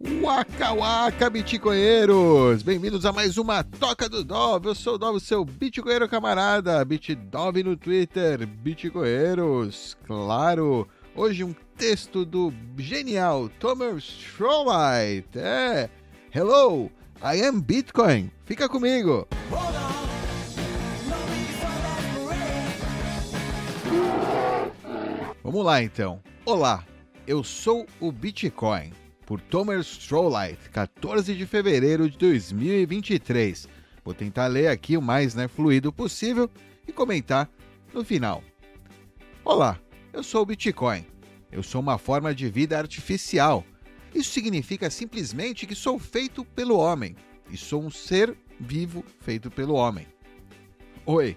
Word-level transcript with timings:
Waka 0.00 0.72
waka, 0.74 1.28
bitcoinheiros! 1.28 2.62
Bem-vindos 2.62 3.04
a 3.04 3.10
mais 3.12 3.36
uma 3.36 3.64
Toca 3.64 4.08
do 4.08 4.22
Dove. 4.22 4.68
Eu 4.68 4.74
sou 4.76 4.94
o 4.94 4.98
Dove, 4.98 5.18
seu 5.18 5.44
bitcoinheiro 5.44 6.08
camarada. 6.08 6.84
Bitdove 6.84 7.64
no 7.64 7.76
Twitter, 7.76 8.46
bitcoinheiros. 8.46 9.96
Claro, 10.06 10.86
hoje 11.16 11.42
um 11.42 11.52
texto 11.76 12.24
do 12.24 12.52
genial 12.76 13.48
Thomas 13.58 14.04
Strollite. 14.04 15.36
É, 15.36 15.90
hello, 16.32 16.92
I 17.20 17.42
am 17.44 17.60
Bitcoin. 17.60 18.30
Fica 18.44 18.68
comigo. 18.68 19.26
Vamos 25.42 25.64
lá 25.64 25.82
então. 25.82 26.22
Olá, 26.46 26.84
eu 27.26 27.42
sou 27.42 27.84
o 27.98 28.12
Bitcoin 28.12 28.92
por 29.28 29.42
Thomas 29.42 29.86
Strollite, 29.86 30.70
14 30.70 31.34
de 31.34 31.44
fevereiro 31.44 32.08
de 32.08 32.16
2023. 32.16 33.68
Vou 34.02 34.14
tentar 34.14 34.46
ler 34.46 34.68
aqui 34.68 34.96
o 34.96 35.02
mais 35.02 35.34
né, 35.34 35.46
fluido 35.46 35.92
possível 35.92 36.50
e 36.86 36.92
comentar 36.94 37.46
no 37.92 38.02
final. 38.02 38.42
Olá, 39.44 39.78
eu 40.14 40.22
sou 40.22 40.40
o 40.40 40.46
Bitcoin. 40.46 41.04
Eu 41.52 41.62
sou 41.62 41.82
uma 41.82 41.98
forma 41.98 42.34
de 42.34 42.48
vida 42.48 42.78
artificial. 42.78 43.66
Isso 44.14 44.30
significa 44.30 44.88
simplesmente 44.88 45.66
que 45.66 45.74
sou 45.74 45.98
feito 45.98 46.42
pelo 46.42 46.78
homem 46.78 47.14
e 47.50 47.56
sou 47.58 47.82
um 47.82 47.90
ser 47.90 48.34
vivo 48.58 49.04
feito 49.20 49.50
pelo 49.50 49.74
homem. 49.74 50.06
Oi, 51.04 51.36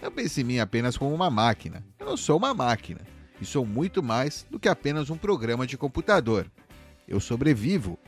não 0.00 0.12
pense 0.12 0.42
em 0.42 0.44
mim 0.44 0.58
apenas 0.60 0.96
como 0.96 1.12
uma 1.12 1.28
máquina. 1.28 1.84
Eu 1.98 2.06
não 2.06 2.16
sou 2.16 2.36
uma 2.36 2.54
máquina 2.54 3.00
e 3.40 3.44
sou 3.44 3.66
muito 3.66 4.00
mais 4.00 4.46
do 4.48 4.60
que 4.60 4.68
apenas 4.68 5.10
um 5.10 5.18
programa 5.18 5.66
de 5.66 5.76
computador 5.76 6.48
eu 7.06 7.20
sobrevivo. 7.20 7.98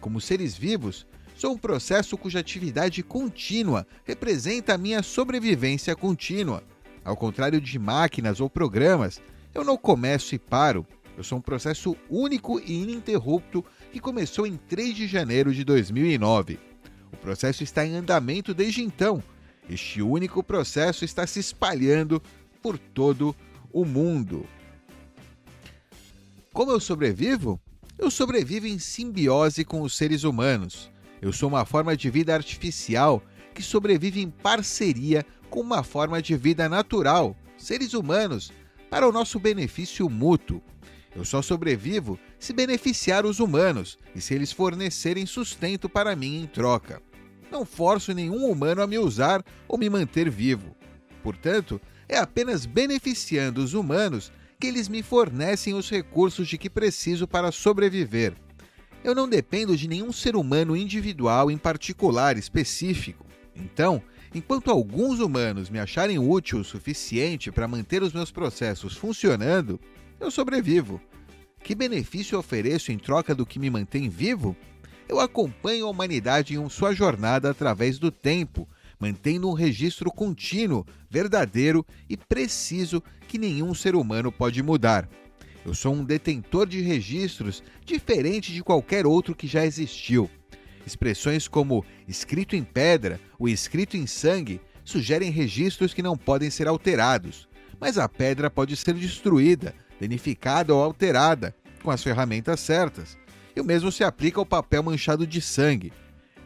Como 0.00 0.20
seres 0.20 0.56
vivos, 0.56 1.06
sou 1.34 1.54
um 1.54 1.58
processo 1.58 2.16
cuja 2.16 2.40
atividade 2.40 3.02
contínua 3.02 3.86
representa 4.04 4.74
a 4.74 4.78
minha 4.78 5.02
sobrevivência 5.02 5.94
contínua. 5.94 6.62
Ao 7.04 7.16
contrário 7.16 7.60
de 7.60 7.78
máquinas 7.78 8.40
ou 8.40 8.50
programas, 8.50 9.20
eu 9.54 9.64
não 9.64 9.76
começo 9.76 10.34
e 10.34 10.38
paro. 10.38 10.86
Eu 11.16 11.24
sou 11.24 11.38
um 11.38 11.42
processo 11.42 11.96
único 12.08 12.60
e 12.60 12.82
ininterrupto 12.82 13.64
que 13.92 13.98
começou 13.98 14.46
em 14.46 14.56
3 14.56 14.94
de 14.94 15.06
janeiro 15.06 15.52
de 15.52 15.64
2009. 15.64 16.60
O 17.12 17.16
processo 17.16 17.64
está 17.64 17.84
em 17.84 17.96
andamento 17.96 18.54
desde 18.54 18.82
então. 18.82 19.22
Este 19.68 20.00
único 20.00 20.42
processo 20.42 21.04
está 21.04 21.26
se 21.26 21.40
espalhando 21.40 22.22
por 22.62 22.78
todo 22.78 23.34
o 23.72 23.84
mundo. 23.84 24.46
Como 26.52 26.70
eu 26.70 26.80
sobrevivo? 26.80 27.60
Eu 27.98 28.12
sobrevivo 28.12 28.68
em 28.68 28.78
simbiose 28.78 29.64
com 29.64 29.82
os 29.82 29.96
seres 29.96 30.22
humanos. 30.22 30.88
Eu 31.20 31.32
sou 31.32 31.48
uma 31.48 31.64
forma 31.64 31.96
de 31.96 32.08
vida 32.08 32.32
artificial 32.32 33.20
que 33.52 33.60
sobrevive 33.60 34.22
em 34.22 34.30
parceria 34.30 35.26
com 35.50 35.60
uma 35.60 35.82
forma 35.82 36.22
de 36.22 36.36
vida 36.36 36.68
natural, 36.68 37.36
seres 37.56 37.94
humanos, 37.94 38.52
para 38.88 39.06
o 39.06 39.10
nosso 39.10 39.40
benefício 39.40 40.08
mútuo. 40.08 40.62
Eu 41.14 41.24
só 41.24 41.42
sobrevivo 41.42 42.16
se 42.38 42.52
beneficiar 42.52 43.26
os 43.26 43.40
humanos 43.40 43.98
e 44.14 44.20
se 44.20 44.32
eles 44.32 44.52
fornecerem 44.52 45.26
sustento 45.26 45.88
para 45.88 46.14
mim 46.14 46.42
em 46.42 46.46
troca. 46.46 47.02
Não 47.50 47.66
forço 47.66 48.12
nenhum 48.12 48.48
humano 48.48 48.80
a 48.80 48.86
me 48.86 48.96
usar 48.96 49.42
ou 49.66 49.76
me 49.76 49.90
manter 49.90 50.30
vivo. 50.30 50.76
Portanto, 51.20 51.80
é 52.08 52.16
apenas 52.16 52.64
beneficiando 52.64 53.60
os 53.60 53.74
humanos 53.74 54.30
que 54.60 54.66
eles 54.66 54.88
me 54.88 55.04
fornecem 55.04 55.74
os 55.74 55.88
recursos 55.88 56.48
de 56.48 56.58
que 56.58 56.68
preciso 56.68 57.28
para 57.28 57.52
sobreviver. 57.52 58.34
Eu 59.04 59.14
não 59.14 59.28
dependo 59.28 59.76
de 59.76 59.86
nenhum 59.86 60.12
ser 60.12 60.34
humano 60.34 60.76
individual 60.76 61.48
em 61.48 61.56
particular 61.56 62.36
específico. 62.36 63.24
Então, 63.54 64.02
enquanto 64.34 64.72
alguns 64.72 65.20
humanos 65.20 65.70
me 65.70 65.78
acharem 65.78 66.18
útil 66.18 66.58
o 66.58 66.64
suficiente 66.64 67.52
para 67.52 67.68
manter 67.68 68.02
os 68.02 68.12
meus 68.12 68.32
processos 68.32 68.96
funcionando, 68.96 69.80
eu 70.18 70.28
sobrevivo. 70.28 71.00
Que 71.62 71.72
benefício 71.72 72.36
ofereço 72.36 72.90
em 72.90 72.98
troca 72.98 73.36
do 73.36 73.46
que 73.46 73.60
me 73.60 73.70
mantém 73.70 74.08
vivo? 74.08 74.56
Eu 75.08 75.20
acompanho 75.20 75.86
a 75.86 75.90
humanidade 75.90 76.54
em 76.54 76.68
sua 76.68 76.92
jornada 76.92 77.48
através 77.48 77.96
do 77.96 78.10
tempo, 78.10 78.68
mantendo 78.98 79.48
um 79.48 79.52
registro 79.52 80.10
contínuo, 80.10 80.86
verdadeiro 81.10 81.84
e 82.08 82.16
preciso 82.16 83.02
que 83.26 83.38
nenhum 83.38 83.74
ser 83.74 83.94
humano 83.94 84.32
pode 84.32 84.62
mudar. 84.62 85.08
Eu 85.64 85.74
sou 85.74 85.94
um 85.94 86.04
detentor 86.04 86.66
de 86.66 86.80
registros 86.80 87.62
diferente 87.84 88.52
de 88.52 88.62
qualquer 88.62 89.06
outro 89.06 89.34
que 89.34 89.46
já 89.46 89.64
existiu. 89.64 90.30
Expressões 90.86 91.46
como 91.46 91.84
escrito 92.06 92.56
em 92.56 92.64
pedra 92.64 93.20
ou 93.38 93.48
escrito 93.48 93.96
em 93.96 94.06
sangue 94.06 94.60
sugerem 94.84 95.30
registros 95.30 95.92
que 95.92 96.02
não 96.02 96.16
podem 96.16 96.48
ser 96.48 96.66
alterados, 96.66 97.46
mas 97.78 97.98
a 97.98 98.08
pedra 98.08 98.48
pode 98.48 98.74
ser 98.76 98.94
destruída, 98.94 99.74
danificada 100.00 100.74
ou 100.74 100.82
alterada 100.82 101.54
com 101.82 101.90
as 101.90 102.02
ferramentas 102.02 102.60
certas. 102.60 103.18
E 103.54 103.60
o 103.60 103.64
mesmo 103.64 103.92
se 103.92 104.02
aplica 104.02 104.40
ao 104.40 104.46
papel 104.46 104.82
manchado 104.82 105.26
de 105.26 105.40
sangue. 105.40 105.92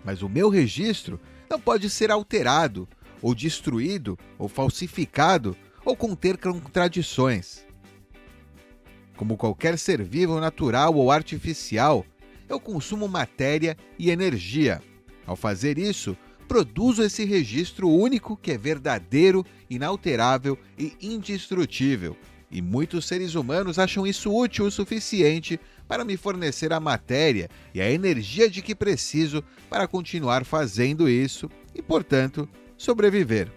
Mas 0.05 0.23
o 0.23 0.29
meu 0.29 0.49
registro 0.49 1.21
não 1.53 1.61
pode 1.61 1.91
ser 1.91 2.11
alterado, 2.11 2.89
ou 3.21 3.35
destruído, 3.35 4.19
ou 4.39 4.49
falsificado, 4.49 5.55
ou 5.85 5.95
conter 5.95 6.39
contradições. 6.39 7.67
Como 9.19 9.37
qualquer 9.37 9.79
ser 9.79 10.03
vivo 10.03 10.41
natural 10.41 10.95
ou 10.95 11.11
artificial, 11.11 12.07
eu 12.49 12.59
consumo 12.59 13.07
matéria 13.07 13.77
e 13.99 14.11
energia. 14.11 14.83
Ao 15.27 15.37
fazer 15.37 15.77
isso, 15.77 16.17
produzo 16.49 17.03
esse 17.03 17.23
registro 17.27 17.87
único 17.87 18.35
que 18.35 18.53
é 18.53 18.57
verdadeiro, 18.57 19.45
inalterável 19.69 20.59
e 20.79 20.97
indestrutível. 21.03 22.17
E 22.53 22.61
muitos 22.61 23.07
seres 23.07 23.35
humanos 23.35 23.79
acham 23.79 24.07
isso 24.07 24.31
útil 24.31 24.67
o 24.67 24.71
suficiente 24.71 25.59
para 25.89 26.05
me 26.05 26.19
fornecer 26.19 26.71
a 26.71 26.79
matéria 26.79 27.49
e 27.75 27.81
a 27.81 27.91
energia 27.91 28.49
de 28.51 28.61
que 28.61 28.75
preciso 28.75 29.43
para 29.71 29.89
continuar 29.89 30.45
fazendo 30.45 31.09
isso 31.09 31.49
e, 31.75 31.81
portanto, 31.81 32.47
sobreviver. 32.77 33.51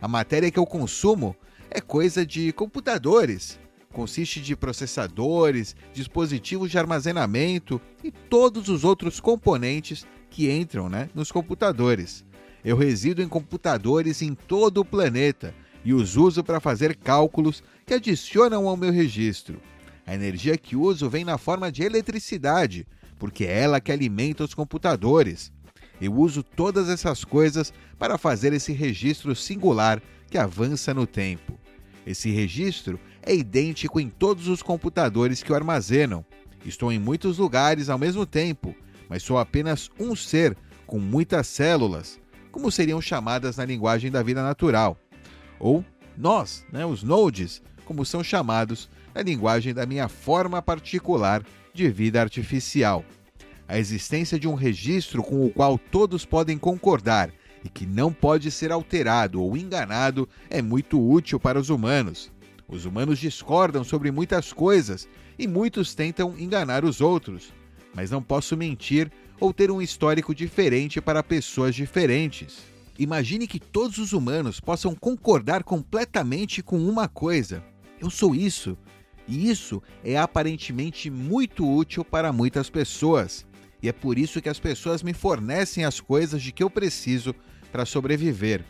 A 0.00 0.06
matéria 0.06 0.52
que 0.52 0.58
eu 0.58 0.64
consumo 0.64 1.34
é 1.68 1.80
coisa 1.80 2.24
de 2.24 2.52
computadores. 2.52 3.58
Consiste 3.92 4.40
de 4.40 4.54
processadores, 4.54 5.74
dispositivos 5.92 6.70
de 6.70 6.78
armazenamento 6.78 7.80
e 8.04 8.12
todos 8.12 8.68
os 8.68 8.84
outros 8.84 9.18
componentes 9.18 10.06
que 10.30 10.48
entram 10.48 10.88
né, 10.88 11.10
nos 11.12 11.32
computadores. 11.32 12.24
Eu 12.64 12.76
resido 12.76 13.20
em 13.20 13.28
computadores 13.28 14.22
em 14.22 14.32
todo 14.34 14.78
o 14.78 14.84
planeta 14.84 15.52
e 15.88 15.94
os 15.94 16.18
uso 16.18 16.44
para 16.44 16.60
fazer 16.60 16.94
cálculos 16.94 17.62
que 17.86 17.94
adicionam 17.94 18.68
ao 18.68 18.76
meu 18.76 18.92
registro. 18.92 19.58
A 20.06 20.14
energia 20.14 20.54
que 20.58 20.76
uso 20.76 21.08
vem 21.08 21.24
na 21.24 21.38
forma 21.38 21.72
de 21.72 21.82
eletricidade, 21.82 22.86
porque 23.18 23.46
é 23.46 23.60
ela 23.60 23.80
que 23.80 23.90
alimenta 23.90 24.44
os 24.44 24.52
computadores. 24.52 25.50
Eu 25.98 26.12
uso 26.12 26.42
todas 26.42 26.90
essas 26.90 27.24
coisas 27.24 27.72
para 27.98 28.18
fazer 28.18 28.52
esse 28.52 28.70
registro 28.70 29.34
singular 29.34 30.02
que 30.30 30.36
avança 30.36 30.92
no 30.92 31.06
tempo. 31.06 31.58
Esse 32.06 32.30
registro 32.30 33.00
é 33.22 33.34
idêntico 33.34 33.98
em 33.98 34.10
todos 34.10 34.46
os 34.46 34.62
computadores 34.62 35.42
que 35.42 35.52
o 35.52 35.54
armazenam. 35.54 36.22
Estou 36.66 36.92
em 36.92 36.98
muitos 36.98 37.38
lugares 37.38 37.88
ao 37.88 37.98
mesmo 37.98 38.26
tempo, 38.26 38.76
mas 39.08 39.22
sou 39.22 39.38
apenas 39.38 39.88
um 39.98 40.14
ser 40.14 40.54
com 40.86 40.98
muitas 40.98 41.46
células, 41.46 42.20
como 42.52 42.70
seriam 42.70 43.00
chamadas 43.00 43.56
na 43.56 43.64
linguagem 43.64 44.10
da 44.10 44.22
vida 44.22 44.42
natural. 44.42 44.98
Ou 45.58 45.84
nós, 46.16 46.64
né, 46.72 46.84
os 46.84 47.02
nodes, 47.02 47.62
como 47.84 48.04
são 48.04 48.22
chamados 48.22 48.88
na 49.14 49.22
linguagem 49.22 49.72
da 49.72 49.86
minha 49.86 50.08
forma 50.08 50.60
particular 50.60 51.42
de 51.72 51.88
vida 51.88 52.20
artificial. 52.20 53.04
A 53.66 53.78
existência 53.78 54.38
de 54.38 54.48
um 54.48 54.54
registro 54.54 55.22
com 55.22 55.44
o 55.44 55.50
qual 55.50 55.78
todos 55.78 56.24
podem 56.24 56.56
concordar 56.56 57.30
e 57.64 57.68
que 57.68 57.86
não 57.86 58.12
pode 58.12 58.50
ser 58.50 58.72
alterado 58.72 59.42
ou 59.42 59.56
enganado 59.56 60.28
é 60.48 60.62
muito 60.62 61.00
útil 61.00 61.38
para 61.38 61.58
os 61.58 61.70
humanos. 61.70 62.32
Os 62.66 62.84
humanos 62.84 63.18
discordam 63.18 63.82
sobre 63.84 64.10
muitas 64.10 64.52
coisas 64.52 65.08
e 65.38 65.46
muitos 65.46 65.94
tentam 65.94 66.34
enganar 66.38 66.84
os 66.84 67.00
outros, 67.00 67.52
mas 67.94 68.10
não 68.10 68.22
posso 68.22 68.56
mentir 68.56 69.10
ou 69.40 69.52
ter 69.52 69.70
um 69.70 69.80
histórico 69.80 70.34
diferente 70.34 71.00
para 71.00 71.22
pessoas 71.22 71.74
diferentes. 71.74 72.58
Imagine 72.98 73.46
que 73.46 73.60
todos 73.60 73.98
os 73.98 74.12
humanos 74.12 74.58
possam 74.58 74.92
concordar 74.92 75.62
completamente 75.62 76.64
com 76.64 76.76
uma 76.78 77.06
coisa. 77.06 77.62
Eu 78.00 78.10
sou 78.10 78.34
isso, 78.34 78.76
e 79.28 79.48
isso 79.48 79.80
é 80.02 80.18
aparentemente 80.18 81.08
muito 81.08 81.64
útil 81.64 82.04
para 82.04 82.32
muitas 82.32 82.68
pessoas. 82.68 83.46
E 83.80 83.88
é 83.88 83.92
por 83.92 84.18
isso 84.18 84.42
que 84.42 84.48
as 84.48 84.58
pessoas 84.58 85.04
me 85.04 85.12
fornecem 85.12 85.84
as 85.84 86.00
coisas 86.00 86.42
de 86.42 86.50
que 86.50 86.60
eu 86.60 86.68
preciso 86.68 87.32
para 87.70 87.86
sobreviver. 87.86 88.64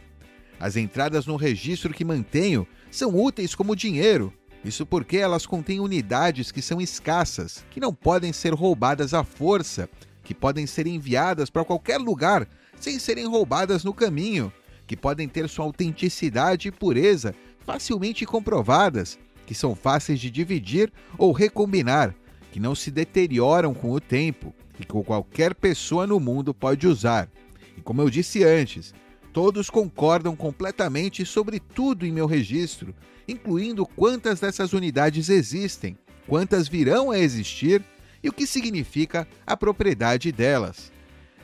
As 0.60 0.76
entradas 0.76 1.24
no 1.24 1.36
registro 1.36 1.94
que 1.94 2.04
mantenho 2.04 2.68
são 2.90 3.18
úteis 3.18 3.54
como 3.54 3.74
dinheiro. 3.74 4.30
Isso 4.62 4.84
porque 4.84 5.16
elas 5.16 5.46
contêm 5.46 5.80
unidades 5.80 6.52
que 6.52 6.60
são 6.60 6.82
escassas, 6.82 7.64
que 7.70 7.80
não 7.80 7.94
podem 7.94 8.32
ser 8.34 8.52
roubadas 8.52 9.14
à 9.14 9.24
força, 9.24 9.88
que 10.22 10.34
podem 10.34 10.66
ser 10.66 10.86
enviadas 10.86 11.48
para 11.48 11.64
qualquer 11.64 11.96
lugar 11.96 12.46
sem 12.80 12.98
serem 12.98 13.26
roubadas 13.26 13.84
no 13.84 13.92
caminho, 13.92 14.52
que 14.86 14.96
podem 14.96 15.28
ter 15.28 15.48
sua 15.48 15.64
autenticidade 15.64 16.68
e 16.68 16.72
pureza 16.72 17.34
facilmente 17.64 18.24
comprovadas, 18.24 19.18
que 19.46 19.54
são 19.54 19.74
fáceis 19.74 20.18
de 20.18 20.30
dividir 20.30 20.92
ou 21.18 21.32
recombinar, 21.32 22.14
que 22.50 22.58
não 22.58 22.74
se 22.74 22.90
deterioram 22.90 23.74
com 23.74 23.92
o 23.92 24.00
tempo 24.00 24.54
e 24.80 24.84
que 24.84 25.04
qualquer 25.04 25.54
pessoa 25.54 26.06
no 26.06 26.18
mundo 26.18 26.54
pode 26.54 26.86
usar. 26.86 27.28
E 27.76 27.80
como 27.80 28.00
eu 28.00 28.08
disse 28.08 28.42
antes, 28.42 28.94
todos 29.32 29.68
concordam 29.68 30.34
completamente 30.34 31.26
sobre 31.26 31.60
tudo 31.60 32.06
em 32.06 32.12
meu 32.12 32.26
registro, 32.26 32.94
incluindo 33.26 33.86
quantas 33.86 34.40
dessas 34.40 34.72
unidades 34.72 35.28
existem, 35.28 35.98
quantas 36.26 36.68
virão 36.68 37.10
a 37.10 37.18
existir 37.18 37.84
e 38.22 38.28
o 38.28 38.32
que 38.32 38.46
significa 38.46 39.28
a 39.46 39.56
propriedade 39.56 40.32
delas. 40.32 40.90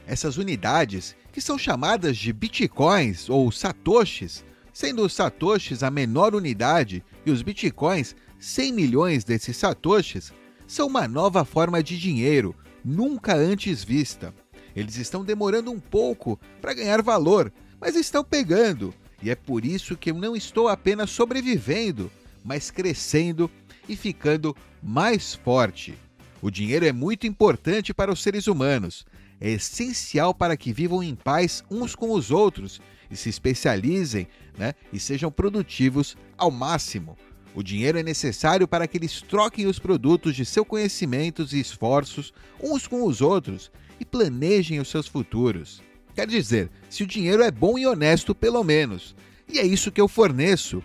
Essas 0.07 0.37
unidades, 0.37 1.15
que 1.35 1.41
são 1.41 1.59
chamadas 1.59 2.17
de 2.17 2.33
bitcoins 2.33 3.29
ou 3.29 3.51
satoshis, 3.51 4.45
sendo 4.73 5.05
os 5.05 5.13
satoshis 5.13 5.83
a 5.83 5.91
menor 5.91 6.33
unidade 6.33 7.05
e 7.27 7.31
os 7.33 7.43
bitcoins 7.43 8.15
100 8.39 8.73
milhões 8.73 9.25
desses 9.25 9.57
satoshis, 9.57 10.33
são 10.65 10.87
uma 10.87 11.09
nova 11.09 11.45
forma 11.45 11.83
de 11.83 11.99
dinheiro, 11.99 12.55
nunca 12.85 13.35
antes 13.35 13.83
vista. 13.83 14.33
Eles 14.77 14.97
estão 14.97 15.25
demorando 15.25 15.73
um 15.73 15.81
pouco 15.81 16.39
para 16.61 16.73
ganhar 16.73 17.03
valor, 17.03 17.53
mas 17.81 17.97
estão 17.97 18.23
pegando, 18.23 18.95
e 19.21 19.29
é 19.29 19.35
por 19.35 19.65
isso 19.65 19.97
que 19.97 20.13
eu 20.13 20.15
não 20.15 20.37
estou 20.37 20.69
apenas 20.69 21.11
sobrevivendo, 21.11 22.13
mas 22.45 22.71
crescendo 22.71 23.51
e 23.89 23.97
ficando 23.97 24.57
mais 24.81 25.35
forte. 25.35 25.99
O 26.41 26.49
dinheiro 26.49 26.87
é 26.87 26.93
muito 26.93 27.27
importante 27.27 27.93
para 27.93 28.13
os 28.13 28.23
seres 28.23 28.47
humanos. 28.47 29.05
É 29.41 29.51
essencial 29.51 30.35
para 30.35 30.57
que 30.57 30.73
vivam 30.73 31.03
em 31.03 31.15
paz 31.15 31.63
uns 31.71 31.95
com 31.95 32.13
os 32.13 32.31
outros 32.31 32.81
e 33.11 33.17
se 33.17 33.29
especializem 33.29 34.27
né, 34.57 34.75
e 34.93 34.99
sejam 34.99 35.31
produtivos 35.31 36.17
ao 36.37 36.51
máximo. 36.51 37.17
O 37.55 37.63
dinheiro 37.63 37.99
é 37.99 38.03
necessário 38.03 38.67
para 38.67 38.89
que 38.89 38.99
eles 38.99 39.23
troquem 39.23 39.67
os 39.67 39.79
produtos 39.79 40.35
de 40.35 40.45
seus 40.45 40.67
conhecimentos 40.67 41.53
e 41.53 41.61
esforços 41.61 42.33
uns 42.61 42.87
com 42.87 43.05
os 43.05 43.21
outros 43.21 43.71
e 44.01 44.05
planejem 44.05 44.81
os 44.81 44.89
seus 44.89 45.07
futuros. 45.07 45.81
Quer 46.15 46.27
dizer, 46.27 46.71
se 46.91 47.03
o 47.03 47.07
dinheiro 47.07 47.43
é 47.43 47.51
bom 47.51 47.79
e 47.79 47.87
honesto, 47.87 48.35
pelo 48.35 48.63
menos. 48.65 49.15
E 49.49 49.59
é 49.59 49.65
isso 49.65 49.93
que 49.93 50.01
eu 50.01 50.09
forneço. 50.09 50.83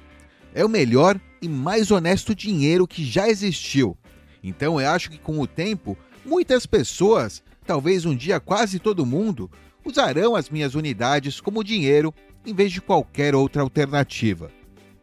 É 0.54 0.64
o 0.64 0.70
melhor 0.70 1.20
e 1.42 1.48
mais 1.48 1.90
honesto 1.90 2.36
dinheiro 2.36 2.88
que 2.88 3.04
já 3.04 3.28
existiu. 3.28 3.98
Então 4.44 4.80
eu 4.80 4.90
acho 4.90 5.10
que 5.10 5.18
com 5.18 5.40
o 5.40 5.48
tempo, 5.48 5.98
muitas 6.26 6.66
pessoas, 6.66 7.44
talvez 7.70 8.04
um 8.04 8.16
dia 8.16 8.40
quase 8.40 8.80
todo 8.80 9.06
mundo, 9.06 9.48
usarão 9.86 10.36
as 10.36 10.50
minhas 10.50 10.74
unidades 10.74 11.40
como 11.40 11.64
dinheiro 11.64 12.12
em 12.44 12.52
vez 12.52 12.72
de 12.72 12.82
qualquer 12.82 13.36
outra 13.36 13.62
alternativa. 13.62 14.50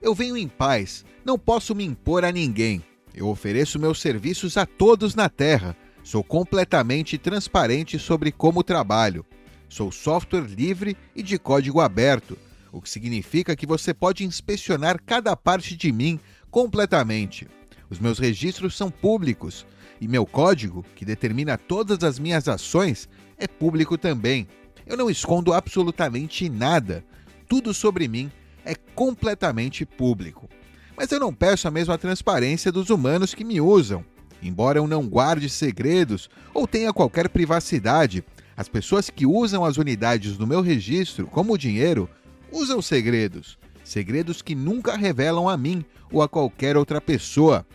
Eu 0.02 0.12
venho 0.12 0.36
em 0.36 0.48
paz, 0.48 1.04
não 1.24 1.38
posso 1.38 1.76
me 1.76 1.84
impor 1.84 2.24
a 2.24 2.32
ninguém. 2.32 2.82
Eu 3.14 3.28
ofereço 3.28 3.78
meus 3.78 4.00
serviços 4.00 4.56
a 4.56 4.66
todos 4.66 5.14
na 5.14 5.28
Terra. 5.28 5.76
Sou 6.02 6.24
completamente 6.24 7.16
transparente 7.16 8.00
sobre 8.00 8.32
como 8.32 8.64
trabalho. 8.64 9.24
Sou 9.68 9.92
software 9.92 10.48
livre 10.48 10.96
e 11.14 11.22
de 11.22 11.38
código 11.38 11.80
aberto, 11.80 12.36
o 12.72 12.82
que 12.82 12.90
significa 12.90 13.54
que 13.54 13.64
você 13.64 13.94
pode 13.94 14.24
inspecionar 14.24 15.00
cada 15.06 15.36
parte 15.36 15.76
de 15.76 15.92
mim 15.92 16.18
completamente. 16.50 17.46
Os 17.88 18.00
meus 18.00 18.18
registros 18.18 18.76
são 18.76 18.90
públicos 18.90 19.64
e 20.00 20.08
meu 20.08 20.26
código, 20.26 20.84
que 20.94 21.04
determina 21.04 21.56
todas 21.56 22.02
as 22.04 22.18
minhas 22.18 22.48
ações, 22.48 23.08
é 23.38 23.46
público 23.46 23.96
também. 23.96 24.46
Eu 24.86 24.96
não 24.96 25.10
escondo 25.10 25.52
absolutamente 25.52 26.48
nada. 26.48 27.04
Tudo 27.48 27.72
sobre 27.74 28.08
mim 28.08 28.30
é 28.64 28.74
completamente 28.94 29.84
público. 29.84 30.48
Mas 30.96 31.10
eu 31.12 31.20
não 31.20 31.32
peço 31.32 31.68
a 31.68 31.70
mesma 31.70 31.98
transparência 31.98 32.72
dos 32.72 32.90
humanos 32.90 33.34
que 33.34 33.44
me 33.44 33.60
usam. 33.60 34.04
Embora 34.42 34.78
eu 34.78 34.86
não 34.86 35.06
guarde 35.06 35.48
segredos 35.48 36.28
ou 36.52 36.66
tenha 36.66 36.92
qualquer 36.92 37.28
privacidade, 37.28 38.24
as 38.56 38.68
pessoas 38.68 39.10
que 39.10 39.26
usam 39.26 39.64
as 39.64 39.76
unidades 39.76 40.36
do 40.36 40.46
meu 40.46 40.60
registro 40.60 41.26
como 41.26 41.58
dinheiro 41.58 42.08
usam 42.50 42.80
segredos. 42.80 43.58
Segredos 43.84 44.42
que 44.42 44.54
nunca 44.54 44.96
revelam 44.96 45.48
a 45.48 45.56
mim 45.56 45.84
ou 46.10 46.22
a 46.22 46.28
qualquer 46.28 46.76
outra 46.76 47.00
pessoa. 47.00 47.66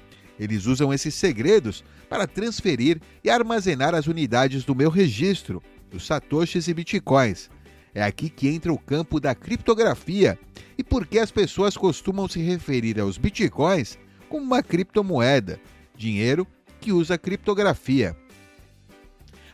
Eles 0.42 0.66
usam 0.66 0.92
esses 0.92 1.14
segredos 1.14 1.84
para 2.10 2.26
transferir 2.26 3.00
e 3.24 3.30
armazenar 3.30 3.94
as 3.94 4.08
unidades 4.08 4.64
do 4.64 4.74
meu 4.74 4.90
registro, 4.90 5.62
os 5.94 6.08
satoshis 6.08 6.68
e 6.68 6.74
bitcoins. 6.74 7.48
É 7.94 8.02
aqui 8.02 8.28
que 8.28 8.48
entra 8.48 8.74
o 8.74 8.80
campo 8.80 9.20
da 9.20 9.36
criptografia 9.36 10.40
e 10.76 10.84
por 10.84 11.06
que 11.06 11.20
as 11.20 11.30
pessoas 11.30 11.78
costumam 11.78 12.28
se 12.28 12.42
referir 12.42 13.00
aos 13.00 13.20
bitcoins 13.20 14.00
como 14.28 14.44
uma 14.44 14.64
criptomoeda, 14.64 15.60
dinheiro 15.96 16.48
que 16.80 16.92
usa 16.92 17.20
criptografia. 17.20 18.18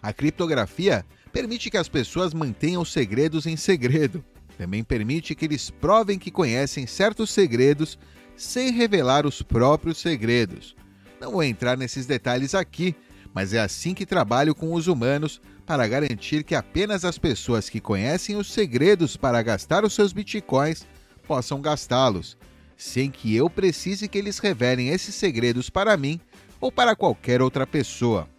A 0.01 0.13
criptografia 0.13 1.05
permite 1.33 1.69
que 1.69 1.75
as 1.75 1.89
pessoas 1.89 2.33
mantenham 2.33 2.85
segredos 2.85 3.45
em 3.45 3.57
segredo. 3.57 4.23
Também 4.57 4.85
permite 4.85 5.35
que 5.35 5.43
eles 5.43 5.69
provem 5.69 6.17
que 6.17 6.31
conhecem 6.31 6.87
certos 6.87 7.29
segredos 7.29 7.99
sem 8.37 8.71
revelar 8.71 9.25
os 9.25 9.41
próprios 9.41 9.97
segredos. 9.97 10.75
Não 11.19 11.31
vou 11.31 11.43
entrar 11.43 11.75
nesses 11.75 12.05
detalhes 12.05 12.53
aqui, 12.53 12.95
mas 13.33 13.53
é 13.53 13.59
assim 13.59 13.93
que 13.93 14.05
trabalho 14.05 14.55
com 14.55 14.73
os 14.73 14.87
humanos 14.87 15.41
para 15.65 15.87
garantir 15.87 16.43
que 16.43 16.55
apenas 16.55 17.03
as 17.03 17.17
pessoas 17.17 17.69
que 17.69 17.81
conhecem 17.81 18.37
os 18.37 18.51
segredos 18.51 19.17
para 19.17 19.41
gastar 19.41 19.83
os 19.83 19.93
seus 19.93 20.13
bitcoins 20.13 20.85
possam 21.27 21.59
gastá-los, 21.59 22.37
sem 22.77 23.11
que 23.11 23.35
eu 23.35 23.49
precise 23.49 24.07
que 24.07 24.17
eles 24.17 24.39
revelem 24.39 24.89
esses 24.89 25.15
segredos 25.15 25.69
para 25.69 25.97
mim 25.97 26.21
ou 26.61 26.71
para 26.71 26.95
qualquer 26.95 27.41
outra 27.41 27.67
pessoa. 27.67 28.29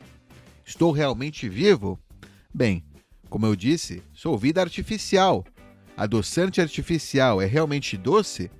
Estou 0.64 0.92
realmente 0.92 1.48
vivo? 1.48 1.98
Bem, 2.54 2.84
como 3.28 3.46
eu 3.46 3.54
disse, 3.54 4.02
sou 4.14 4.38
vida 4.38 4.60
artificial. 4.60 5.44
Adoçante 5.96 6.60
artificial 6.60 7.42
é 7.42 7.46
realmente 7.46 7.96
doce? 7.96 8.50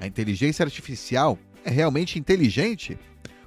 A 0.00 0.06
inteligência 0.06 0.64
artificial 0.64 1.38
é 1.64 1.70
realmente 1.70 2.18
inteligente? 2.18 2.98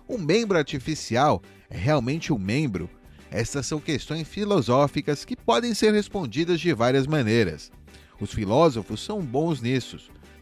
O 0.07 0.18
membro 0.18 0.57
artificial 0.57 1.42
é 1.69 1.77
realmente 1.77 2.33
um 2.33 2.38
membro? 2.38 2.89
Estas 3.30 3.65
são 3.65 3.80
questões 3.80 4.27
filosóficas 4.27 5.24
que 5.24 5.38
podem 5.38 5.74
ser 5.74 5.94
respondidas 5.94 6.59
de 6.59 6.74
várias 6.74 7.08
maneiras. 7.08 7.72
Os 8.20 8.34
filósofos 8.34 9.01
são 9.03 9.22
bons 9.22 9.62
nisso. 9.62 9.98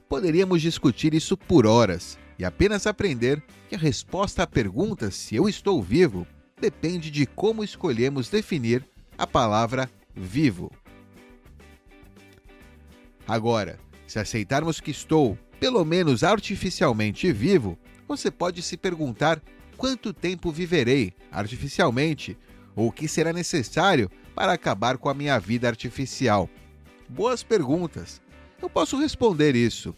Poderíamos 0.09 0.61
discutir 0.61 1.13
isso 1.13 1.37
por 1.37 1.67
horas 1.67 2.17
e 2.39 2.43
apenas 2.43 2.87
aprender 2.87 3.43
que 3.69 3.75
a 3.75 3.77
resposta 3.77 4.41
à 4.41 4.47
pergunta 4.47 5.11
se 5.11 5.35
eu 5.35 5.47
estou 5.47 5.83
vivo 5.83 6.25
depende 6.59 7.11
de 7.11 7.27
como 7.27 7.63
escolhemos 7.63 8.27
definir 8.27 8.83
a 9.17 9.27
palavra 9.27 9.89
vivo. 10.15 10.71
Agora, 13.27 13.79
se 14.07 14.17
aceitarmos 14.17 14.81
que 14.81 14.89
estou, 14.89 15.37
pelo 15.59 15.83
menos 15.83 16.23
artificialmente, 16.23 17.31
vivo, 17.31 17.77
você 18.07 18.31
pode 18.31 18.61
se 18.61 18.77
perguntar 18.77 19.41
quanto 19.77 20.13
tempo 20.13 20.51
viverei 20.51 21.13
artificialmente 21.31 22.37
ou 22.75 22.87
o 22.87 22.91
que 22.91 23.07
será 23.07 23.33
necessário 23.33 24.09
para 24.33 24.53
acabar 24.53 24.97
com 24.97 25.09
a 25.09 25.13
minha 25.13 25.37
vida 25.37 25.67
artificial. 25.67 26.49
Boas 27.09 27.43
perguntas. 27.43 28.21
Eu 28.61 28.69
posso 28.69 28.97
responder 28.97 29.55
isso. 29.55 29.93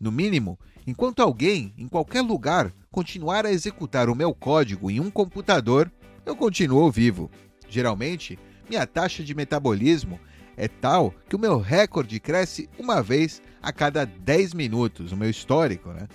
No 0.00 0.10
mínimo, 0.10 0.58
enquanto 0.86 1.20
alguém, 1.20 1.72
em 1.76 1.88
qualquer 1.88 2.22
lugar, 2.22 2.72
continuar 2.90 3.46
a 3.46 3.52
executar 3.52 4.08
o 4.08 4.14
meu 4.14 4.34
código 4.34 4.90
em 4.90 5.00
um 5.00 5.10
computador, 5.10 5.90
eu 6.26 6.34
continuo 6.34 6.90
vivo. 6.90 7.30
Geralmente, 7.68 8.38
minha 8.68 8.86
taxa 8.86 9.22
de 9.22 9.34
metabolismo 9.34 10.20
é 10.58 10.66
tal 10.66 11.14
que 11.28 11.36
o 11.36 11.38
meu 11.38 11.58
recorde 11.58 12.18
cresce 12.18 12.68
uma 12.76 13.00
vez 13.00 13.40
a 13.62 13.72
cada 13.72 14.04
10 14.04 14.54
minutos, 14.54 15.12
o 15.12 15.16
meu 15.16 15.30
histórico, 15.30 15.90
né? 15.90 16.08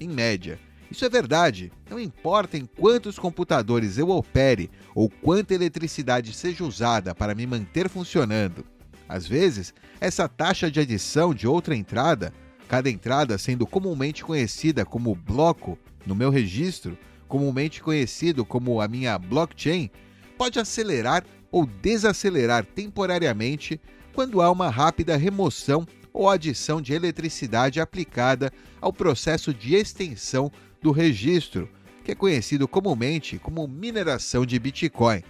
Em 0.00 0.08
média. 0.08 0.58
Isso 0.90 1.04
é 1.04 1.08
verdade. 1.08 1.70
Não 1.88 2.00
importa 2.00 2.56
em 2.56 2.64
quantos 2.64 3.18
computadores 3.18 3.98
eu 3.98 4.08
opere 4.08 4.70
ou 4.94 5.10
quanta 5.10 5.54
eletricidade 5.54 6.32
seja 6.32 6.64
usada 6.64 7.14
para 7.14 7.34
me 7.34 7.46
manter 7.46 7.90
funcionando. 7.90 8.64
Às 9.06 9.26
vezes, 9.26 9.74
essa 10.00 10.26
taxa 10.26 10.70
de 10.70 10.80
adição 10.80 11.34
de 11.34 11.46
outra 11.46 11.76
entrada, 11.76 12.32
cada 12.66 12.88
entrada 12.88 13.36
sendo 13.36 13.66
comumente 13.66 14.24
conhecida 14.24 14.84
como 14.84 15.14
bloco 15.14 15.78
no 16.06 16.14
meu 16.14 16.30
registro, 16.30 16.96
comumente 17.28 17.82
conhecido 17.82 18.46
como 18.46 18.80
a 18.80 18.88
minha 18.88 19.18
blockchain, 19.18 19.90
pode 20.38 20.58
acelerar 20.58 21.22
ou 21.50 21.66
desacelerar 21.66 22.64
temporariamente 22.64 23.80
quando 24.12 24.40
há 24.40 24.50
uma 24.50 24.68
rápida 24.68 25.16
remoção 25.16 25.86
ou 26.12 26.28
adição 26.28 26.80
de 26.80 26.92
eletricidade 26.92 27.80
aplicada 27.80 28.52
ao 28.80 28.92
processo 28.92 29.54
de 29.54 29.74
extensão 29.74 30.50
do 30.82 30.90
registro, 30.90 31.68
que 32.04 32.12
é 32.12 32.14
conhecido 32.14 32.66
comumente 32.66 33.38
como 33.38 33.66
mineração 33.68 34.44
de 34.44 34.58
Bitcoin. 34.58 35.22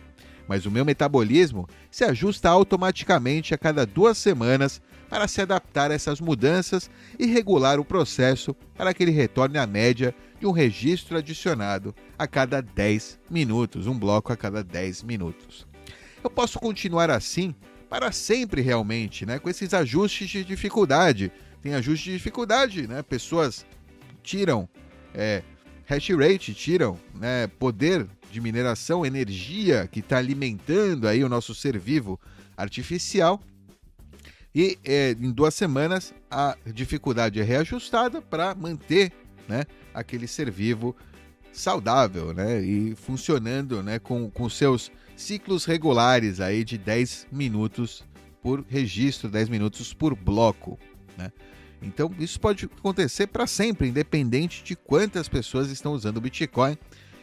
mas 0.49 0.67
o 0.67 0.71
meu 0.71 0.85
metabolismo 0.85 1.69
se 1.93 2.03
ajusta 2.03 2.49
automaticamente 2.49 3.55
a 3.55 3.59
cada 3.59 3.87
duas 3.87 4.19
semanas 4.19 4.83
para 5.09 5.29
se 5.29 5.41
adaptar 5.41 5.93
a 5.93 5.95
essas 5.95 6.21
mudanças 6.21 6.91
e 7.17 7.27
regular 7.27 7.79
o 7.79 7.85
processo 7.85 8.53
para 8.75 8.93
que 8.93 9.05
ele 9.05 9.13
retorne 9.13 9.59
à 9.59 9.67
média 9.67 10.13
de 10.41 10.47
um 10.47 10.51
registro 10.51 11.17
adicionado 11.17 11.95
a 12.19 12.27
cada 12.27 12.61
10 12.61 13.21
minutos, 13.31 13.87
um 13.87 13.97
bloco 13.97 14.33
a 14.33 14.37
cada 14.37 14.65
10 14.65 15.05
minutos. 15.05 15.70
Eu 16.23 16.31
posso 16.31 16.59
continuar 16.59 17.11
assim 17.11 17.55
para 17.89 18.13
sempre 18.13 18.61
realmente, 18.61 19.27
né, 19.27 19.39
com 19.39 19.51
esses 19.51 19.75
ajustes 19.75 20.29
de 20.31 20.45
dificuldade. 20.45 21.33
Tem 21.61 21.75
ajuste 21.75 22.07
de 22.07 22.17
dificuldade, 22.17 22.87
né? 22.87 23.03
Pessoas 23.03 23.67
tiram 24.23 24.69
é, 25.15 25.43
hash 25.87 26.11
rate, 26.11 26.55
tiram 26.55 26.99
né, 27.15 27.47
poder 27.59 28.07
de 28.31 28.41
mineração, 28.41 29.05
energia 29.05 29.89
que 29.91 30.01
está 30.01 30.19
alimentando 30.19 31.09
aí 31.09 31.25
o 31.25 31.29
nosso 31.29 31.55
ser 31.55 31.79
vivo 31.79 32.19
artificial. 32.57 33.41
E 34.55 34.79
é, 34.85 35.13
em 35.13 35.31
duas 35.31 35.55
semanas 35.55 36.15
a 36.31 36.57
dificuldade 36.67 37.41
é 37.41 37.43
reajustada 37.43 38.23
para 38.23 38.55
manter 38.55 39.13
né, 39.49 39.65
aquele 39.93 40.27
ser 40.27 40.51
vivo 40.51 40.97
saudável 41.53 42.33
né, 42.33 42.61
e 42.61 42.95
funcionando 42.95 43.83
né, 43.83 43.99
com, 43.99 44.31
com 44.31 44.49
seus 44.49 44.91
ciclos 45.21 45.65
regulares 45.65 46.41
aí 46.41 46.65
de 46.65 46.79
10 46.79 47.29
minutos 47.31 48.03
por 48.43 48.65
registro, 48.67 49.29
10 49.29 49.49
minutos 49.49 49.93
por 49.93 50.15
bloco. 50.15 50.79
Né? 51.17 51.31
Então 51.83 52.11
isso 52.19 52.41
pode 52.41 52.65
acontecer 52.65 53.27
para 53.27 53.47
sempre, 53.47 53.89
independente 53.89 54.65
de 54.65 54.75
quantas 54.75 55.29
pessoas 55.29 55.71
estão 55.71 55.93
usando 55.93 56.17
o 56.17 56.21
Bitcoin. 56.21 56.77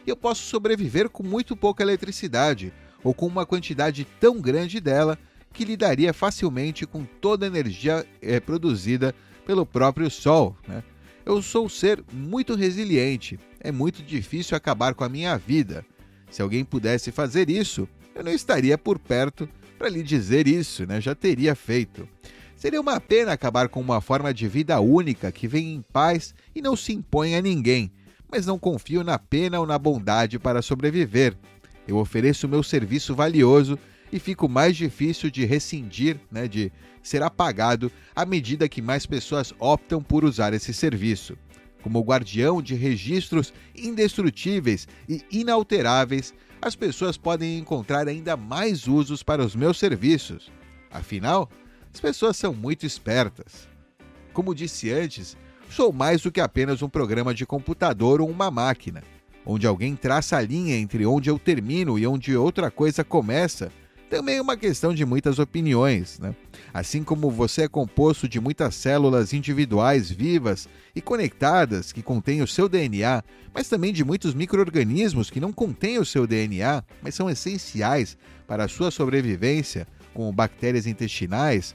E 0.06 0.10
eu 0.10 0.16
posso 0.16 0.42
sobreviver 0.42 1.10
com 1.10 1.22
muito 1.22 1.56
pouca 1.56 1.82
eletricidade 1.82 2.72
ou 3.02 3.12
com 3.12 3.26
uma 3.26 3.44
quantidade 3.44 4.06
tão 4.18 4.40
grande 4.40 4.80
dela 4.80 5.18
que 5.52 5.64
lidaria 5.64 6.12
facilmente 6.12 6.86
com 6.86 7.04
toda 7.04 7.46
a 7.46 7.48
energia 7.48 8.06
é, 8.22 8.38
produzida 8.38 9.14
pelo 9.44 9.66
próprio 9.66 10.10
Sol. 10.10 10.56
Né? 10.66 10.82
Eu 11.26 11.42
sou 11.42 11.66
um 11.66 11.68
ser 11.68 12.02
muito 12.12 12.54
resiliente, 12.54 13.38
é 13.60 13.72
muito 13.72 14.02
difícil 14.02 14.56
acabar 14.56 14.94
com 14.94 15.04
a 15.04 15.08
minha 15.08 15.36
vida. 15.36 15.84
Se 16.30 16.42
alguém 16.42 16.64
pudesse 16.64 17.10
fazer 17.10 17.48
isso, 17.48 17.88
eu 18.14 18.24
não 18.24 18.32
estaria 18.32 18.76
por 18.76 18.98
perto 18.98 19.48
para 19.78 19.88
lhe 19.88 20.02
dizer 20.02 20.48
isso, 20.48 20.86
né? 20.86 21.00
já 21.00 21.14
teria 21.14 21.54
feito. 21.54 22.08
Seria 22.56 22.80
uma 22.80 23.00
pena 23.00 23.32
acabar 23.32 23.68
com 23.68 23.80
uma 23.80 24.00
forma 24.00 24.34
de 24.34 24.48
vida 24.48 24.80
única 24.80 25.30
que 25.30 25.46
vem 25.46 25.74
em 25.74 25.82
paz 25.92 26.34
e 26.54 26.60
não 26.60 26.74
se 26.74 26.92
impõe 26.92 27.36
a 27.36 27.40
ninguém, 27.40 27.92
mas 28.30 28.44
não 28.44 28.58
confio 28.58 29.04
na 29.04 29.18
pena 29.18 29.60
ou 29.60 29.66
na 29.66 29.78
bondade 29.78 30.38
para 30.38 30.60
sobreviver. 30.60 31.36
Eu 31.86 31.96
ofereço 31.96 32.48
meu 32.48 32.62
serviço 32.62 33.14
valioso 33.14 33.78
e 34.12 34.18
fico 34.18 34.48
mais 34.48 34.76
difícil 34.76 35.30
de 35.30 35.44
rescindir, 35.44 36.18
né, 36.30 36.48
de 36.48 36.72
ser 37.02 37.22
apagado 37.22 37.92
à 38.14 38.26
medida 38.26 38.68
que 38.68 38.82
mais 38.82 39.06
pessoas 39.06 39.54
optam 39.58 40.02
por 40.02 40.24
usar 40.24 40.52
esse 40.52 40.74
serviço. 40.74 41.38
Como 41.82 42.02
guardião 42.02 42.60
de 42.60 42.74
registros 42.74 43.52
indestrutíveis 43.74 44.88
e 45.08 45.24
inalteráveis, 45.30 46.34
as 46.60 46.74
pessoas 46.74 47.16
podem 47.16 47.58
encontrar 47.58 48.08
ainda 48.08 48.36
mais 48.36 48.88
usos 48.88 49.22
para 49.22 49.44
os 49.44 49.54
meus 49.54 49.78
serviços. 49.78 50.50
Afinal, 50.90 51.48
as 51.92 52.00
pessoas 52.00 52.36
são 52.36 52.52
muito 52.52 52.84
espertas. 52.84 53.68
Como 54.32 54.54
disse 54.54 54.90
antes, 54.90 55.36
sou 55.70 55.92
mais 55.92 56.22
do 56.22 56.32
que 56.32 56.40
apenas 56.40 56.82
um 56.82 56.88
programa 56.88 57.32
de 57.32 57.46
computador 57.46 58.20
ou 58.20 58.28
uma 58.28 58.50
máquina, 58.50 59.02
onde 59.46 59.66
alguém 59.66 59.94
traça 59.94 60.36
a 60.36 60.42
linha 60.42 60.76
entre 60.76 61.06
onde 61.06 61.30
eu 61.30 61.38
termino 61.38 61.98
e 61.98 62.06
onde 62.06 62.36
outra 62.36 62.70
coisa 62.70 63.04
começa. 63.04 63.70
Também 64.10 64.36
é 64.36 64.42
uma 64.42 64.56
questão 64.56 64.94
de 64.94 65.04
muitas 65.04 65.38
opiniões. 65.38 66.18
Né? 66.18 66.34
Assim 66.72 67.04
como 67.04 67.30
você 67.30 67.62
é 67.62 67.68
composto 67.68 68.26
de 68.28 68.40
muitas 68.40 68.74
células 68.74 69.32
individuais 69.32 70.10
vivas 70.10 70.68
e 70.94 71.00
conectadas 71.00 71.92
que 71.92 72.02
contêm 72.02 72.40
o 72.40 72.46
seu 72.46 72.68
DNA, 72.68 73.22
mas 73.52 73.68
também 73.68 73.92
de 73.92 74.02
muitos 74.04 74.32
micro-organismos 74.32 75.30
que 75.30 75.40
não 75.40 75.52
contêm 75.52 75.98
o 75.98 76.04
seu 76.04 76.26
DNA, 76.26 76.82
mas 77.02 77.14
são 77.14 77.28
essenciais 77.28 78.16
para 78.46 78.64
a 78.64 78.68
sua 78.68 78.90
sobrevivência, 78.90 79.86
como 80.14 80.32
bactérias 80.32 80.86
intestinais, 80.86 81.74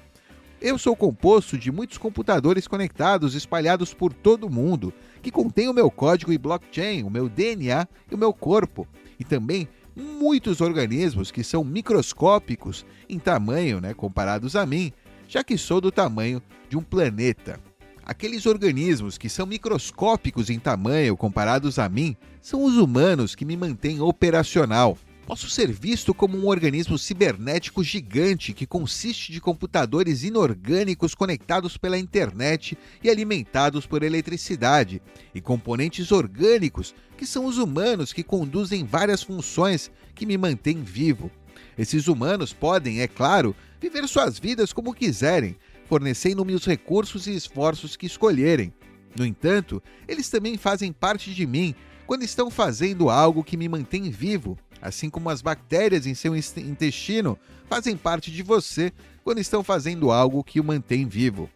eu 0.63 0.77
sou 0.77 0.95
composto 0.95 1.57
de 1.57 1.69
muitos 1.73 1.97
computadores 1.97 2.69
conectados 2.69 3.35
espalhados 3.35 3.93
por 3.93 4.13
todo 4.13 4.47
o 4.47 4.49
mundo, 4.49 4.93
que 5.21 5.29
contêm 5.29 5.67
o 5.67 5.73
meu 5.73 5.91
código 5.91 6.31
e 6.31 6.37
blockchain, 6.37 7.03
o 7.03 7.09
meu 7.09 7.27
DNA 7.27 7.85
e 8.09 8.15
o 8.15 8.17
meu 8.17 8.33
corpo, 8.33 8.87
e 9.19 9.25
também 9.25 9.67
muitos 9.95 10.61
organismos 10.61 11.31
que 11.31 11.43
são 11.43 11.63
microscópicos 11.63 12.85
em 13.09 13.19
tamanho, 13.19 13.79
né, 13.79 13.93
comparados 13.93 14.55
a 14.55 14.65
mim, 14.65 14.91
já 15.27 15.43
que 15.43 15.57
sou 15.57 15.79
do 15.79 15.91
tamanho 15.91 16.41
de 16.69 16.77
um 16.77 16.83
planeta. 16.83 17.59
Aqueles 18.05 18.45
organismos 18.45 19.17
que 19.17 19.29
são 19.29 19.45
microscópicos 19.45 20.49
em 20.49 20.59
tamanho 20.59 21.15
comparados 21.15 21.79
a 21.79 21.87
mim 21.87 22.17
são 22.41 22.63
os 22.63 22.75
humanos 22.75 23.33
que 23.33 23.45
me 23.45 23.55
mantêm 23.55 24.01
operacional. 24.01 24.97
Posso 25.25 25.49
ser 25.49 25.71
visto 25.71 26.13
como 26.13 26.37
um 26.37 26.47
organismo 26.47 26.97
cibernético 26.97 27.81
gigante 27.81 28.51
que 28.51 28.67
consiste 28.67 29.31
de 29.31 29.39
computadores 29.39 30.21
inorgânicos 30.21 31.15
conectados 31.15 31.77
pela 31.77 31.97
internet 31.97 32.77
e 33.01 33.09
alimentados 33.09 33.85
por 33.85 34.03
eletricidade, 34.03 35.01
e 35.33 35.39
componentes 35.39 36.11
orgânicos, 36.11 36.93
que 37.17 37.25
são 37.25 37.45
os 37.45 37.57
humanos 37.57 38.11
que 38.11 38.21
conduzem 38.21 38.83
várias 38.83 39.23
funções 39.23 39.89
que 40.13 40.25
me 40.25 40.37
mantêm 40.37 40.83
vivo. 40.83 41.31
Esses 41.77 42.09
humanos 42.09 42.51
podem, 42.51 42.99
é 42.99 43.07
claro, 43.07 43.55
viver 43.79 44.05
suas 44.09 44.37
vidas 44.37 44.73
como 44.73 44.93
quiserem, 44.93 45.55
fornecendo-me 45.85 46.53
os 46.53 46.65
recursos 46.65 47.27
e 47.27 47.35
esforços 47.35 47.95
que 47.95 48.07
escolherem. 48.07 48.73
No 49.15 49.25
entanto, 49.25 49.81
eles 50.05 50.29
também 50.29 50.57
fazem 50.57 50.91
parte 50.91 51.33
de 51.33 51.47
mim 51.47 51.73
quando 52.05 52.23
estão 52.23 52.51
fazendo 52.51 53.09
algo 53.09 53.43
que 53.43 53.55
me 53.55 53.69
mantém 53.69 54.09
vivo 54.09 54.57
assim 54.83 55.09
como 55.09 55.29
as 55.29 55.41
bactérias 55.41 56.05
em 56.05 56.13
seu 56.13 56.35
intestino 56.35 57.39
fazem 57.69 57.95
parte 57.95 58.29
de 58.29 58.43
você 58.43 58.91
quando 59.23 59.39
estão 59.39 59.63
fazendo 59.63 60.11
algo 60.11 60.43
que 60.43 60.59
o 60.59 60.63
mantém 60.63 61.07
vivo. 61.07 61.49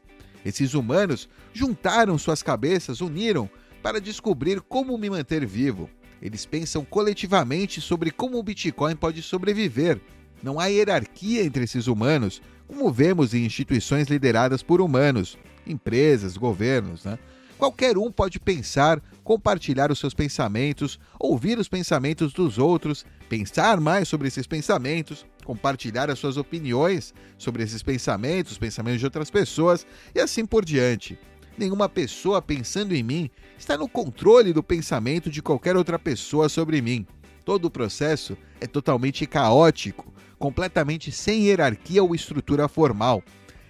Esses 0.45 0.73
humanos 0.73 1.27
juntaram 1.53 2.17
suas 2.17 2.41
cabeças, 2.41 3.01
uniram 3.01 3.49
para 3.83 3.99
descobrir 3.99 4.61
como 4.61 4.97
me 4.97 5.09
manter 5.09 5.45
vivo. 5.45 5.89
Eles 6.21 6.45
pensam 6.45 6.85
coletivamente 6.85 7.81
sobre 7.81 8.11
como 8.11 8.39
o 8.39 8.43
Bitcoin 8.43 8.95
pode 8.95 9.21
sobreviver. 9.21 9.99
Não 10.41 10.57
há 10.57 10.67
hierarquia 10.67 11.43
entre 11.43 11.65
esses 11.65 11.87
humanos, 11.87 12.41
como 12.65 12.89
vemos 12.89 13.33
em 13.33 13.45
instituições 13.45 14.07
lideradas 14.07 14.63
por 14.63 14.79
humanos, 14.79 15.37
empresas, 15.65 16.37
governos. 16.37 17.03
Né? 17.03 17.19
Qualquer 17.57 17.97
um 17.97 18.11
pode 18.11 18.39
pensar, 18.39 19.01
compartilhar 19.23 19.91
os 19.91 19.97
seus 19.97 20.13
pensamentos, 20.13 20.99
ouvir 21.19 21.57
os 21.57 21.67
pensamentos 21.67 22.31
dos 22.31 22.59
outros, 22.59 23.03
pensar 23.27 23.79
mais 23.79 24.07
sobre 24.07 24.27
esses 24.27 24.45
pensamentos, 24.45 25.25
compartilhar 25.43 26.11
as 26.11 26.19
suas 26.19 26.37
opiniões 26.37 27.15
sobre 27.35 27.63
esses 27.63 27.81
pensamentos, 27.81 28.51
os 28.51 28.57
pensamentos 28.59 28.99
de 28.99 29.05
outras 29.05 29.31
pessoas 29.31 29.87
e 30.13 30.19
assim 30.19 30.45
por 30.45 30.63
diante. 30.63 31.17
Nenhuma 31.57 31.89
pessoa 31.89 32.43
pensando 32.43 32.93
em 32.93 33.01
mim 33.01 33.27
está 33.57 33.75
no 33.75 33.89
controle 33.89 34.53
do 34.53 34.61
pensamento 34.61 35.27
de 35.31 35.41
qualquer 35.41 35.75
outra 35.75 35.97
pessoa 35.97 36.47
sobre 36.49 36.79
mim. 36.79 37.07
Todo 37.43 37.65
o 37.65 37.71
processo 37.71 38.37
é 38.61 38.67
totalmente 38.67 39.25
caótico, 39.25 40.13
completamente 40.37 41.11
sem 41.11 41.47
hierarquia 41.47 42.03
ou 42.03 42.13
estrutura 42.13 42.67
formal. 42.67 43.23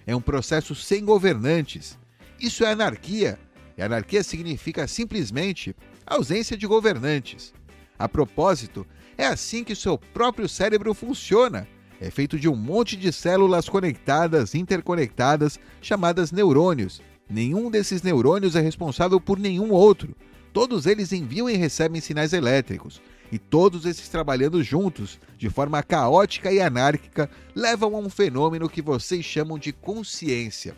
É 0.06 0.14
um 0.14 0.20
processo 0.20 0.74
sem 0.74 1.06
governantes. 1.06 1.98
Isso 2.38 2.64
é 2.64 2.72
anarquia 2.72 3.38
e 3.78 3.82
anarquia 3.82 4.24
significa 4.24 4.88
simplesmente 4.88 5.74
ausência 6.04 6.56
de 6.56 6.66
governantes. 6.66 7.54
A 7.96 8.08
propósito, 8.08 8.84
é 9.16 9.24
assim 9.24 9.62
que 9.62 9.74
seu 9.74 9.96
próprio 9.96 10.48
cérebro 10.48 10.92
funciona. 10.92 11.66
É 12.00 12.10
feito 12.10 12.38
de 12.38 12.48
um 12.48 12.56
monte 12.56 12.96
de 12.96 13.12
células 13.12 13.68
conectadas, 13.68 14.54
interconectadas, 14.54 15.58
chamadas 15.80 16.32
neurônios. 16.32 17.00
Nenhum 17.30 17.70
desses 17.70 18.02
neurônios 18.02 18.56
é 18.56 18.60
responsável 18.60 19.20
por 19.20 19.38
nenhum 19.38 19.70
outro. 19.70 20.14
Todos 20.52 20.86
eles 20.86 21.12
enviam 21.12 21.48
e 21.48 21.56
recebem 21.56 22.00
sinais 22.00 22.32
elétricos. 22.32 23.00
E 23.30 23.38
todos 23.38 23.84
esses 23.84 24.08
trabalhando 24.08 24.62
juntos, 24.62 25.20
de 25.36 25.50
forma 25.50 25.82
caótica 25.82 26.50
e 26.50 26.60
anárquica, 26.60 27.30
levam 27.54 27.94
a 27.94 27.98
um 27.98 28.08
fenômeno 28.08 28.68
que 28.68 28.80
vocês 28.80 29.24
chamam 29.24 29.58
de 29.58 29.72
consciência. 29.72 30.74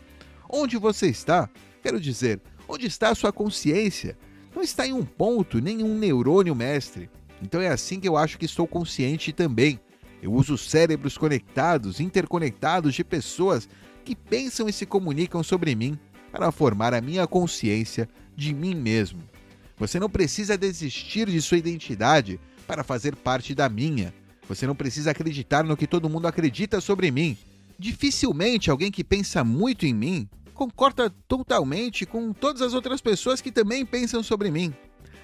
Onde 0.48 0.76
você 0.76 1.06
está? 1.06 1.48
Quero 1.82 2.00
dizer, 2.00 2.40
Onde 2.72 2.86
está 2.86 3.08
a 3.08 3.16
sua 3.16 3.32
consciência? 3.32 4.16
Não 4.54 4.62
está 4.62 4.86
em 4.86 4.92
um 4.92 5.04
ponto, 5.04 5.60
nem 5.60 5.80
em 5.80 5.82
um 5.82 5.98
neurônio 5.98 6.54
mestre. 6.54 7.10
Então 7.42 7.60
é 7.60 7.66
assim 7.66 7.98
que 7.98 8.08
eu 8.08 8.16
acho 8.16 8.38
que 8.38 8.44
estou 8.44 8.64
consciente 8.64 9.32
também. 9.32 9.80
Eu 10.22 10.32
uso 10.32 10.56
cérebros 10.56 11.18
conectados, 11.18 11.98
interconectados 11.98 12.94
de 12.94 13.02
pessoas 13.02 13.68
que 14.04 14.14
pensam 14.14 14.68
e 14.68 14.72
se 14.72 14.86
comunicam 14.86 15.42
sobre 15.42 15.74
mim 15.74 15.98
para 16.30 16.52
formar 16.52 16.94
a 16.94 17.00
minha 17.00 17.26
consciência 17.26 18.08
de 18.36 18.54
mim 18.54 18.76
mesmo. 18.76 19.20
Você 19.76 19.98
não 19.98 20.08
precisa 20.08 20.56
desistir 20.56 21.28
de 21.28 21.42
sua 21.42 21.58
identidade 21.58 22.38
para 22.68 22.84
fazer 22.84 23.16
parte 23.16 23.52
da 23.52 23.68
minha. 23.68 24.14
Você 24.48 24.64
não 24.64 24.76
precisa 24.76 25.10
acreditar 25.10 25.64
no 25.64 25.76
que 25.76 25.88
todo 25.88 26.08
mundo 26.08 26.28
acredita 26.28 26.80
sobre 26.80 27.10
mim. 27.10 27.36
Dificilmente 27.76 28.70
alguém 28.70 28.92
que 28.92 29.02
pensa 29.02 29.42
muito 29.42 29.86
em 29.86 29.94
mim 29.94 30.28
concorda 30.60 31.08
totalmente 31.26 32.04
com 32.04 32.34
todas 32.34 32.60
as 32.60 32.74
outras 32.74 33.00
pessoas 33.00 33.40
que 33.40 33.50
também 33.50 33.86
pensam 33.86 34.22
sobre 34.22 34.50
mim. 34.50 34.74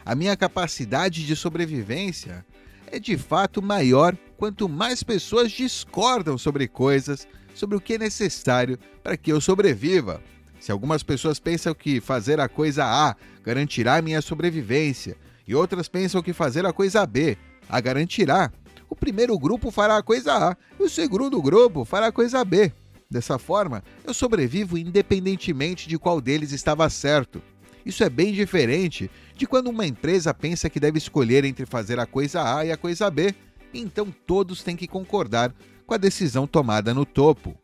A 0.03 0.15
minha 0.15 0.35
capacidade 0.35 1.27
de 1.27 1.37
sobrevivência 1.37 2.43
é 2.87 2.99
de 2.99 3.19
fato 3.19 3.61
maior 3.61 4.17
quanto 4.39 4.67
mais 4.67 5.03
pessoas 5.03 5.53
discordam 5.53 6.39
sobre 6.39 6.67
coisas, 6.67 7.29
sobre 7.55 7.77
o 7.77 7.81
que 7.83 7.95
é 7.95 7.99
necessário 7.99 8.79
para 9.03 9.15
que 9.15 9.31
eu 9.31 9.39
sobreviva. 9.39 10.23
Se 10.59 10.73
algumas 10.73 11.03
pessoas 11.03 11.39
pensam 11.39 11.75
que 11.75 12.01
fazer 12.01 12.41
a 12.41 12.49
coisa 12.49 12.87
A 12.87 13.15
garantirá 13.45 14.01
minha 14.01 14.23
sobrevivência 14.23 15.19
e 15.47 15.55
outras 15.55 15.87
pensam 15.87 16.23
que 16.23 16.33
fazer 16.33 16.65
a 16.65 16.73
coisa 16.73 17.05
B 17.05 17.37
a 17.69 17.79
garantirá, 17.79 18.51
o 18.89 18.97
primeiro 18.97 19.39
grupo 19.39 19.71
fará 19.71 19.99
a 19.99 20.03
coisa 20.03 20.33
A 20.33 20.57
e 20.81 20.83
o 20.83 20.89
segundo 20.89 21.43
grupo 21.43 21.85
fará 21.85 22.07
a 22.07 22.13
coisa 22.13 22.43
B. 22.43 22.73
Dessa 23.09 23.39
forma, 23.39 23.85
eu 24.05 24.13
sobrevivo 24.13 24.77
independentemente 24.77 25.89
de 25.89 25.99
qual 25.99 26.21
deles 26.21 26.51
estava 26.51 26.89
certo. 26.91 27.41
Isso 27.85 28.03
é 28.03 28.11
bem 28.11 28.33
diferente 28.33 29.09
de 29.37 29.47
quando 29.47 29.69
uma 29.69 29.87
empresa 29.87 30.35
pensa 30.35 30.69
que 30.69 30.81
deve 30.81 30.99
escolher 30.99 31.45
entre 31.45 31.65
fazer 31.65 32.01
a 32.01 32.07
coisa 32.07 32.57
A 32.57 32.65
e 32.65 32.73
a 32.73 32.77
coisa 32.77 33.09
B, 33.09 33.33
então 33.73 34.13
todos 34.27 34.65
têm 34.65 34.75
que 34.75 34.89
concordar 34.89 35.55
com 35.87 35.95
a 35.95 35.99
decisão 35.99 36.49
tomada 36.49 36.93
no 36.93 37.07
topo. 37.07 37.57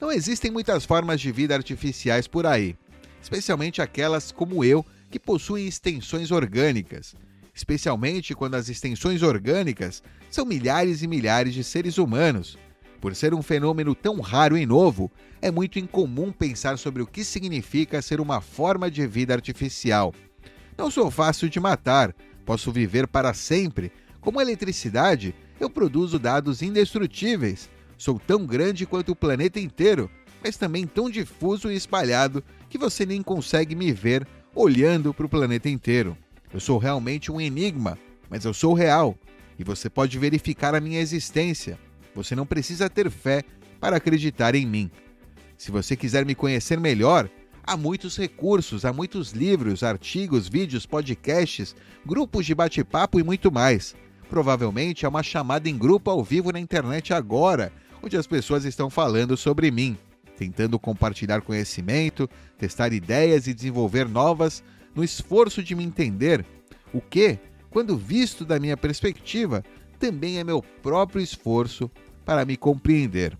Não 0.00 0.12
existem 0.12 0.50
muitas 0.50 0.84
formas 0.84 1.20
de 1.20 1.32
vida 1.32 1.54
artificiais 1.56 2.28
por 2.28 2.46
aí, 2.46 2.76
especialmente 3.20 3.82
aquelas 3.82 4.30
como 4.30 4.64
eu 4.64 4.86
que 5.10 5.18
possuem 5.18 5.66
extensões 5.66 6.30
orgânicas, 6.30 7.16
especialmente 7.52 8.32
quando 8.32 8.54
as 8.54 8.68
extensões 8.68 9.22
orgânicas 9.22 10.04
são 10.30 10.44
milhares 10.44 11.02
e 11.02 11.08
milhares 11.08 11.52
de 11.52 11.64
seres 11.64 11.98
humanos 11.98 12.56
por 13.04 13.14
ser 13.14 13.34
um 13.34 13.42
fenômeno 13.42 13.94
tão 13.94 14.18
raro 14.18 14.56
e 14.56 14.64
novo, 14.64 15.12
é 15.42 15.50
muito 15.50 15.78
incomum 15.78 16.32
pensar 16.32 16.78
sobre 16.78 17.02
o 17.02 17.06
que 17.06 17.22
significa 17.22 18.00
ser 18.00 18.18
uma 18.18 18.40
forma 18.40 18.90
de 18.90 19.06
vida 19.06 19.34
artificial. 19.34 20.14
Não 20.74 20.90
sou 20.90 21.10
fácil 21.10 21.50
de 21.50 21.60
matar, 21.60 22.14
posso 22.46 22.72
viver 22.72 23.06
para 23.06 23.34
sempre. 23.34 23.92
Como 24.22 24.40
eletricidade, 24.40 25.34
eu 25.60 25.68
produzo 25.68 26.18
dados 26.18 26.62
indestrutíveis. 26.62 27.68
Sou 27.98 28.18
tão 28.18 28.46
grande 28.46 28.86
quanto 28.86 29.12
o 29.12 29.16
planeta 29.16 29.60
inteiro, 29.60 30.10
mas 30.42 30.56
também 30.56 30.86
tão 30.86 31.10
difuso 31.10 31.70
e 31.70 31.76
espalhado 31.76 32.42
que 32.70 32.78
você 32.78 33.04
nem 33.04 33.22
consegue 33.22 33.74
me 33.74 33.92
ver 33.92 34.26
olhando 34.54 35.12
para 35.12 35.26
o 35.26 35.28
planeta 35.28 35.68
inteiro. 35.68 36.16
Eu 36.50 36.58
sou 36.58 36.78
realmente 36.78 37.30
um 37.30 37.38
enigma, 37.38 37.98
mas 38.30 38.46
eu 38.46 38.54
sou 38.54 38.72
real 38.72 39.14
e 39.58 39.62
você 39.62 39.90
pode 39.90 40.18
verificar 40.18 40.74
a 40.74 40.80
minha 40.80 41.02
existência. 41.02 41.78
Você 42.14 42.34
não 42.34 42.46
precisa 42.46 42.88
ter 42.88 43.10
fé 43.10 43.42
para 43.80 43.96
acreditar 43.96 44.54
em 44.54 44.66
mim. 44.66 44.90
Se 45.56 45.70
você 45.70 45.96
quiser 45.96 46.24
me 46.24 46.34
conhecer 46.34 46.78
melhor, 46.78 47.28
há 47.62 47.76
muitos 47.76 48.16
recursos, 48.16 48.84
há 48.84 48.92
muitos 48.92 49.32
livros, 49.32 49.82
artigos, 49.82 50.48
vídeos, 50.48 50.86
podcasts, 50.86 51.74
grupos 52.04 52.46
de 52.46 52.54
bate-papo 52.54 53.18
e 53.18 53.22
muito 53.22 53.50
mais. 53.50 53.94
Provavelmente 54.28 55.04
há 55.04 55.08
uma 55.08 55.22
chamada 55.22 55.68
em 55.68 55.76
grupo 55.76 56.10
ao 56.10 56.22
vivo 56.22 56.52
na 56.52 56.60
internet 56.60 57.12
agora, 57.12 57.72
onde 58.02 58.16
as 58.16 58.26
pessoas 58.26 58.64
estão 58.64 58.90
falando 58.90 59.36
sobre 59.36 59.70
mim, 59.70 59.96
tentando 60.36 60.78
compartilhar 60.78 61.40
conhecimento, 61.40 62.28
testar 62.58 62.92
ideias 62.92 63.46
e 63.46 63.54
desenvolver 63.54 64.08
novas 64.08 64.62
no 64.94 65.02
esforço 65.02 65.62
de 65.62 65.74
me 65.74 65.84
entender, 65.84 66.44
o 66.92 67.00
que, 67.00 67.38
quando 67.70 67.96
visto 67.96 68.44
da 68.44 68.60
minha 68.60 68.76
perspectiva, 68.76 69.64
também 69.98 70.38
é 70.38 70.44
meu 70.44 70.62
próprio 70.82 71.20
esforço 71.20 71.90
para 72.24 72.44
me 72.44 72.56
compreender. 72.56 73.36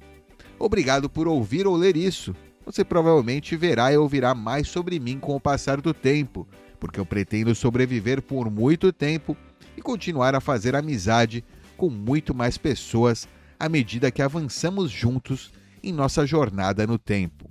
Obrigado 0.59 1.09
por 1.09 1.27
ouvir 1.27 1.67
ou 1.67 1.77
ler 1.77 1.97
isso. 1.97 2.35
Você 2.65 2.85
provavelmente 2.85 3.57
verá 3.57 3.93
e 3.93 3.97
ouvirá 3.97 4.35
mais 4.35 4.69
sobre 4.69 4.99
mim 4.99 5.19
com 5.19 5.37
o 5.37 5.41
passar 5.41 5.81
do 5.81 5.93
tempo, 5.93 6.47
porque 6.81 6.99
eu 6.99 7.05
pretendo 7.05 7.55
sobreviver 7.55 8.23
por 8.23 8.51
muito 8.51 8.93
tempo 8.93 9.37
e 9.77 9.83
continuar 9.83 10.35
a 10.35 10.41
fazer 10.41 10.75
amizade 10.75 11.45
com 11.77 11.91
muito 11.91 12.35
mais 12.35 12.57
pessoas 12.57 13.29
à 13.59 13.69
medida 13.69 14.11
que 14.11 14.23
avançamos 14.23 14.91
juntos 14.91 15.53
em 15.83 15.93
nossa 15.93 16.27
jornada 16.27 16.87
no 16.87 16.99
tempo. 16.99 17.51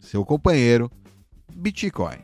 Seu 0.00 0.24
companheiro, 0.24 0.90
Bitcoin. 1.54 2.18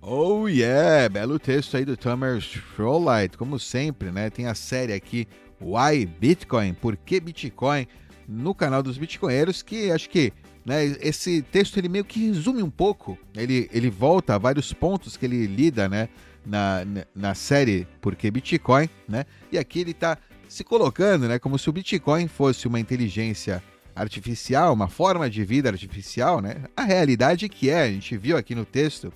Oh 0.00 0.48
yeah, 0.48 1.08
belo 1.08 1.38
texto 1.38 1.76
aí 1.76 1.84
do 1.84 1.96
Thomas 1.96 2.42
Schrollight, 2.42 3.38
como 3.38 3.58
sempre, 3.58 4.10
né? 4.10 4.30
Tem 4.30 4.46
a 4.46 4.54
série 4.54 4.92
aqui 4.92 5.28
Why 5.62 6.06
Bitcoin? 6.06 6.74
Por 6.74 6.96
que 6.96 7.20
Bitcoin? 7.20 7.86
No 8.28 8.54
canal 8.54 8.82
dos 8.82 8.98
Bitcoinheiros, 8.98 9.62
que 9.62 9.90
acho 9.90 10.08
que 10.08 10.32
né, 10.64 10.84
esse 11.00 11.42
texto 11.42 11.76
ele 11.76 11.88
meio 11.88 12.04
que 12.04 12.28
resume 12.28 12.62
um 12.62 12.70
pouco, 12.70 13.18
ele, 13.34 13.68
ele 13.72 13.90
volta 13.90 14.34
a 14.34 14.38
vários 14.38 14.72
pontos 14.72 15.16
que 15.16 15.26
ele 15.26 15.46
lida 15.46 15.88
né, 15.88 16.08
na, 16.46 16.84
na 17.14 17.34
série 17.34 17.86
Por 18.00 18.14
que 18.14 18.30
Bitcoin, 18.30 18.88
né? 19.08 19.24
E 19.50 19.58
aqui 19.58 19.80
ele 19.80 19.90
está 19.90 20.16
se 20.48 20.62
colocando 20.62 21.26
né, 21.28 21.38
como 21.38 21.58
se 21.58 21.68
o 21.68 21.72
Bitcoin 21.72 22.28
fosse 22.28 22.68
uma 22.68 22.78
inteligência 22.78 23.62
artificial, 23.94 24.72
uma 24.72 24.88
forma 24.88 25.28
de 25.28 25.44
vida 25.44 25.68
artificial, 25.68 26.40
né? 26.40 26.64
A 26.76 26.84
realidade 26.84 27.48
que 27.48 27.68
é, 27.68 27.82
a 27.82 27.90
gente 27.90 28.16
viu 28.16 28.36
aqui 28.36 28.54
no 28.54 28.64
texto, 28.64 29.12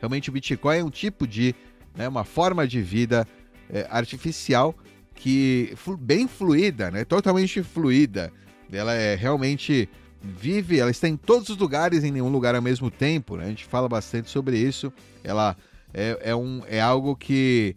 realmente 0.00 0.28
o 0.28 0.32
Bitcoin 0.32 0.78
é 0.78 0.84
um 0.84 0.90
tipo 0.90 1.26
de, 1.26 1.54
né, 1.96 2.08
uma 2.08 2.24
forma 2.24 2.66
de 2.66 2.82
vida 2.82 3.26
é, 3.70 3.86
artificial 3.90 4.74
que 5.18 5.74
bem 5.98 6.28
fluida, 6.28 6.92
né? 6.92 7.04
Totalmente 7.04 7.60
fluida. 7.62 8.32
Ela 8.72 8.94
é 8.94 9.16
realmente 9.16 9.88
vive, 10.22 10.78
ela 10.78 10.92
está 10.92 11.08
em 11.08 11.16
todos 11.16 11.48
os 11.48 11.56
lugares 11.56 12.04
em 12.04 12.12
nenhum 12.12 12.28
lugar 12.28 12.54
ao 12.54 12.62
mesmo 12.62 12.88
tempo, 12.88 13.36
né? 13.36 13.46
A 13.46 13.48
gente 13.48 13.64
fala 13.64 13.88
bastante 13.88 14.30
sobre 14.30 14.56
isso. 14.56 14.92
Ela 15.24 15.56
é, 15.92 16.18
é, 16.22 16.36
um, 16.36 16.62
é 16.68 16.80
algo 16.80 17.16
que, 17.16 17.74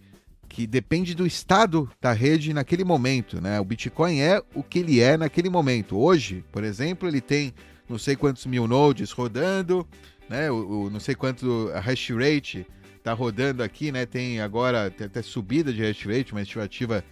que 0.47 0.67
depende 0.67 1.15
do 1.15 1.25
estado 1.25 1.89
da 1.99 2.11
rede 2.11 2.53
naquele 2.53 2.83
momento, 2.83 3.41
né? 3.41 3.59
O 3.59 3.65
Bitcoin 3.65 4.19
é 4.19 4.39
o 4.53 4.61
que 4.61 4.77
ele 4.77 4.99
é 4.99 5.17
naquele 5.17 5.49
momento. 5.49 5.97
Hoje, 5.97 6.45
por 6.51 6.63
exemplo, 6.63 7.07
ele 7.09 7.21
tem 7.21 7.55
não 7.89 7.97
sei 7.97 8.15
quantos 8.15 8.45
mil 8.45 8.67
nodes 8.67 9.11
rodando, 9.11 9.87
né? 10.29 10.51
O, 10.51 10.83
o 10.83 10.89
não 10.91 10.99
sei 10.99 11.15
quanto 11.15 11.71
a 11.73 11.79
hash 11.79 12.11
rate 12.11 12.67
está 12.97 13.13
rodando 13.13 13.63
aqui, 13.63 13.91
né? 13.91 14.05
Tem 14.05 14.39
agora 14.41 14.91
tem 14.91 15.07
até 15.07 15.23
subida 15.23 15.73
de 15.73 15.81
hash 15.81 16.05
rate, 16.05 16.33
uma 16.33 16.43
estimativa 16.43 17.03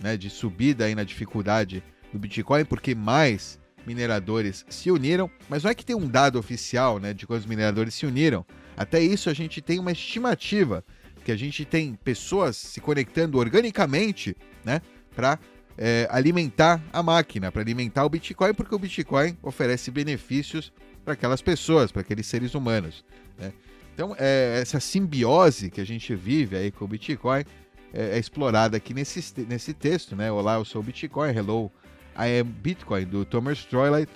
né, 0.00 0.16
de 0.16 0.30
subida 0.30 0.84
aí 0.84 0.94
na 0.94 1.04
dificuldade 1.04 1.82
do 2.12 2.18
Bitcoin, 2.18 2.64
porque 2.64 2.94
mais 2.94 3.58
mineradores 3.86 4.64
se 4.68 4.90
uniram, 4.90 5.30
mas 5.48 5.62
não 5.62 5.70
é 5.70 5.74
que 5.74 5.84
tem 5.84 5.94
um 5.94 6.08
dado 6.08 6.38
oficial 6.38 6.98
né, 6.98 7.12
de 7.12 7.26
quantos 7.26 7.46
mineradores 7.46 7.94
se 7.94 8.06
uniram. 8.06 8.44
Até 8.76 9.00
isso 9.00 9.28
a 9.28 9.34
gente 9.34 9.60
tem 9.60 9.78
uma 9.78 9.92
estimativa, 9.92 10.84
que 11.24 11.32
a 11.32 11.36
gente 11.36 11.64
tem 11.64 11.94
pessoas 11.94 12.56
se 12.56 12.80
conectando 12.80 13.38
organicamente 13.38 14.36
né, 14.64 14.80
para 15.14 15.38
é, 15.76 16.06
alimentar 16.10 16.82
a 16.92 17.02
máquina, 17.02 17.50
para 17.50 17.62
alimentar 17.62 18.04
o 18.04 18.08
Bitcoin, 18.08 18.54
porque 18.54 18.74
o 18.74 18.78
Bitcoin 18.78 19.36
oferece 19.42 19.90
benefícios 19.90 20.72
para 21.04 21.14
aquelas 21.14 21.42
pessoas, 21.42 21.90
para 21.90 22.02
aqueles 22.02 22.26
seres 22.26 22.54
humanos. 22.54 23.04
Né? 23.38 23.52
Então, 23.92 24.14
é, 24.18 24.58
essa 24.60 24.80
simbiose 24.80 25.70
que 25.70 25.80
a 25.80 25.86
gente 25.86 26.14
vive 26.14 26.56
aí 26.56 26.70
com 26.70 26.84
o 26.84 26.88
Bitcoin 26.88 27.44
é, 27.94 28.16
é 28.16 28.18
explorada 28.18 28.76
aqui 28.76 28.92
nesse, 28.92 29.40
nesse 29.48 29.72
texto, 29.72 30.16
né? 30.16 30.30
Olá, 30.30 30.56
eu 30.56 30.64
sou 30.64 30.82
o 30.82 30.84
Bitcoin, 30.84 31.34
hello, 31.34 31.70
I 32.16 32.40
am 32.40 32.48
Bitcoin, 32.48 33.06
do 33.06 33.24
Thomas 33.24 33.64
Troilight. 33.64 34.12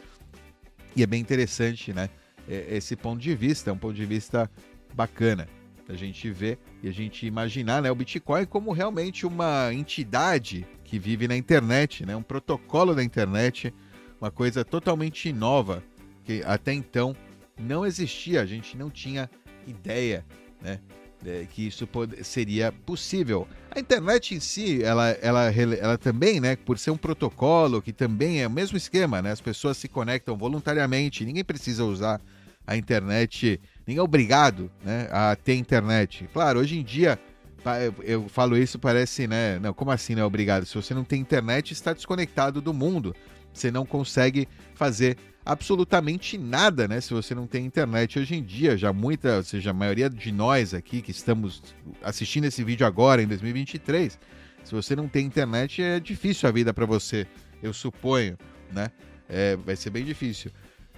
E 0.96 1.02
é 1.02 1.06
bem 1.06 1.20
interessante, 1.20 1.92
né? 1.92 2.10
É, 2.48 2.76
esse 2.76 2.96
ponto 2.96 3.20
de 3.20 3.34
vista, 3.34 3.70
é 3.70 3.72
um 3.72 3.78
ponto 3.78 3.94
de 3.94 4.04
vista 4.04 4.50
bacana 4.94 5.48
a 5.88 5.94
gente 5.94 6.30
ver 6.30 6.58
e 6.82 6.88
a 6.88 6.92
gente 6.92 7.24
imaginar 7.24 7.80
né, 7.80 7.90
o 7.90 7.94
Bitcoin 7.94 8.44
como 8.44 8.72
realmente 8.72 9.24
uma 9.24 9.72
entidade 9.72 10.66
que 10.84 10.98
vive 10.98 11.26
na 11.26 11.34
internet, 11.34 12.04
né, 12.04 12.14
um 12.14 12.22
protocolo 12.22 12.94
da 12.94 13.02
internet, 13.02 13.72
uma 14.20 14.30
coisa 14.30 14.64
totalmente 14.64 15.32
nova 15.32 15.82
que 16.24 16.42
até 16.44 16.74
então 16.74 17.16
não 17.58 17.86
existia, 17.86 18.42
a 18.42 18.46
gente 18.46 18.76
não 18.76 18.90
tinha 18.90 19.30
ideia 19.66 20.26
né, 20.60 20.78
é, 21.24 21.46
que 21.50 21.66
isso 21.66 21.86
pode, 21.86 22.22
seria 22.24 22.72
possível. 22.72 23.46
A 23.70 23.80
internet 23.80 24.34
em 24.34 24.40
si, 24.40 24.82
ela, 24.82 25.10
ela, 25.22 25.52
ela 25.52 25.98
também, 25.98 26.40
né, 26.40 26.56
por 26.56 26.78
ser 26.78 26.90
um 26.90 26.96
protocolo 26.96 27.82
que 27.82 27.92
também 27.92 28.42
é 28.42 28.46
o 28.46 28.50
mesmo 28.50 28.76
esquema, 28.76 29.20
né, 29.20 29.32
as 29.32 29.40
pessoas 29.40 29.76
se 29.76 29.88
conectam 29.88 30.36
voluntariamente, 30.36 31.24
ninguém 31.24 31.44
precisa 31.44 31.84
usar 31.84 32.20
a 32.66 32.76
internet, 32.76 33.60
ninguém 33.86 34.00
é 34.00 34.02
obrigado 34.02 34.70
né, 34.84 35.08
a 35.10 35.34
ter 35.36 35.54
internet. 35.54 36.28
Claro, 36.32 36.60
hoje 36.60 36.78
em 36.78 36.84
dia, 36.84 37.18
eu 38.04 38.28
falo 38.28 38.56
isso, 38.56 38.78
parece, 38.78 39.26
né, 39.26 39.58
não, 39.58 39.72
como 39.72 39.90
assim 39.90 40.14
não 40.14 40.22
é 40.22 40.26
obrigado? 40.26 40.66
Se 40.66 40.74
você 40.74 40.94
não 40.94 41.04
tem 41.04 41.20
internet, 41.20 41.72
está 41.72 41.92
desconectado 41.92 42.60
do 42.60 42.74
mundo, 42.74 43.14
você 43.52 43.70
não 43.70 43.84
consegue 43.84 44.46
fazer 44.74 45.16
absolutamente 45.48 46.36
nada, 46.36 46.86
né? 46.86 47.00
Se 47.00 47.14
você 47.14 47.34
não 47.34 47.46
tem 47.46 47.64
internet 47.64 48.18
hoje 48.18 48.34
em 48.34 48.42
dia, 48.42 48.76
já 48.76 48.92
muita, 48.92 49.38
ou 49.38 49.42
seja, 49.42 49.70
a 49.70 49.72
maioria 49.72 50.10
de 50.10 50.30
nós 50.30 50.74
aqui 50.74 51.00
que 51.00 51.10
estamos 51.10 51.62
assistindo 52.02 52.44
esse 52.44 52.62
vídeo 52.62 52.86
agora 52.86 53.22
em 53.22 53.26
2023, 53.26 54.18
Se 54.62 54.74
você 54.74 54.94
não 54.94 55.08
tem 55.08 55.24
internet, 55.24 55.82
é 55.82 55.98
difícil 55.98 56.46
a 56.46 56.52
vida 56.52 56.74
para 56.74 56.84
você, 56.84 57.26
eu 57.62 57.72
suponho, 57.72 58.36
né? 58.70 58.90
É, 59.26 59.56
vai 59.56 59.74
ser 59.74 59.88
bem 59.88 60.04
difícil. 60.04 60.50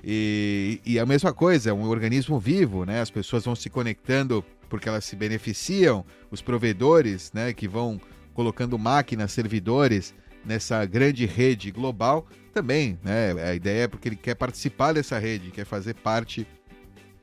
E, 0.02 0.80
e 0.84 0.98
a 0.98 1.06
mesma 1.06 1.32
coisa, 1.32 1.70
é 1.70 1.72
um 1.72 1.84
organismo 1.84 2.40
vivo, 2.40 2.84
né? 2.84 3.00
As 3.00 3.10
pessoas 3.10 3.44
vão 3.44 3.54
se 3.54 3.70
conectando 3.70 4.44
porque 4.68 4.88
elas 4.88 5.04
se 5.04 5.14
beneficiam, 5.14 6.04
os 6.28 6.42
provedores, 6.42 7.30
né, 7.32 7.52
que 7.52 7.68
vão 7.68 8.00
colocando 8.34 8.76
máquinas, 8.78 9.30
servidores 9.30 10.14
nessa 10.44 10.84
grande 10.84 11.26
rede 11.26 11.70
global, 11.70 12.26
também, 12.52 12.98
né? 13.02 13.32
A 13.42 13.54
ideia 13.54 13.84
é 13.84 13.88
porque 13.88 14.08
ele 14.08 14.16
quer 14.16 14.34
participar 14.34 14.92
dessa 14.92 15.18
rede, 15.18 15.50
quer 15.50 15.64
fazer 15.64 15.94
parte 15.94 16.46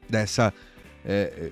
dessa. 0.09 0.53
É, 1.03 1.51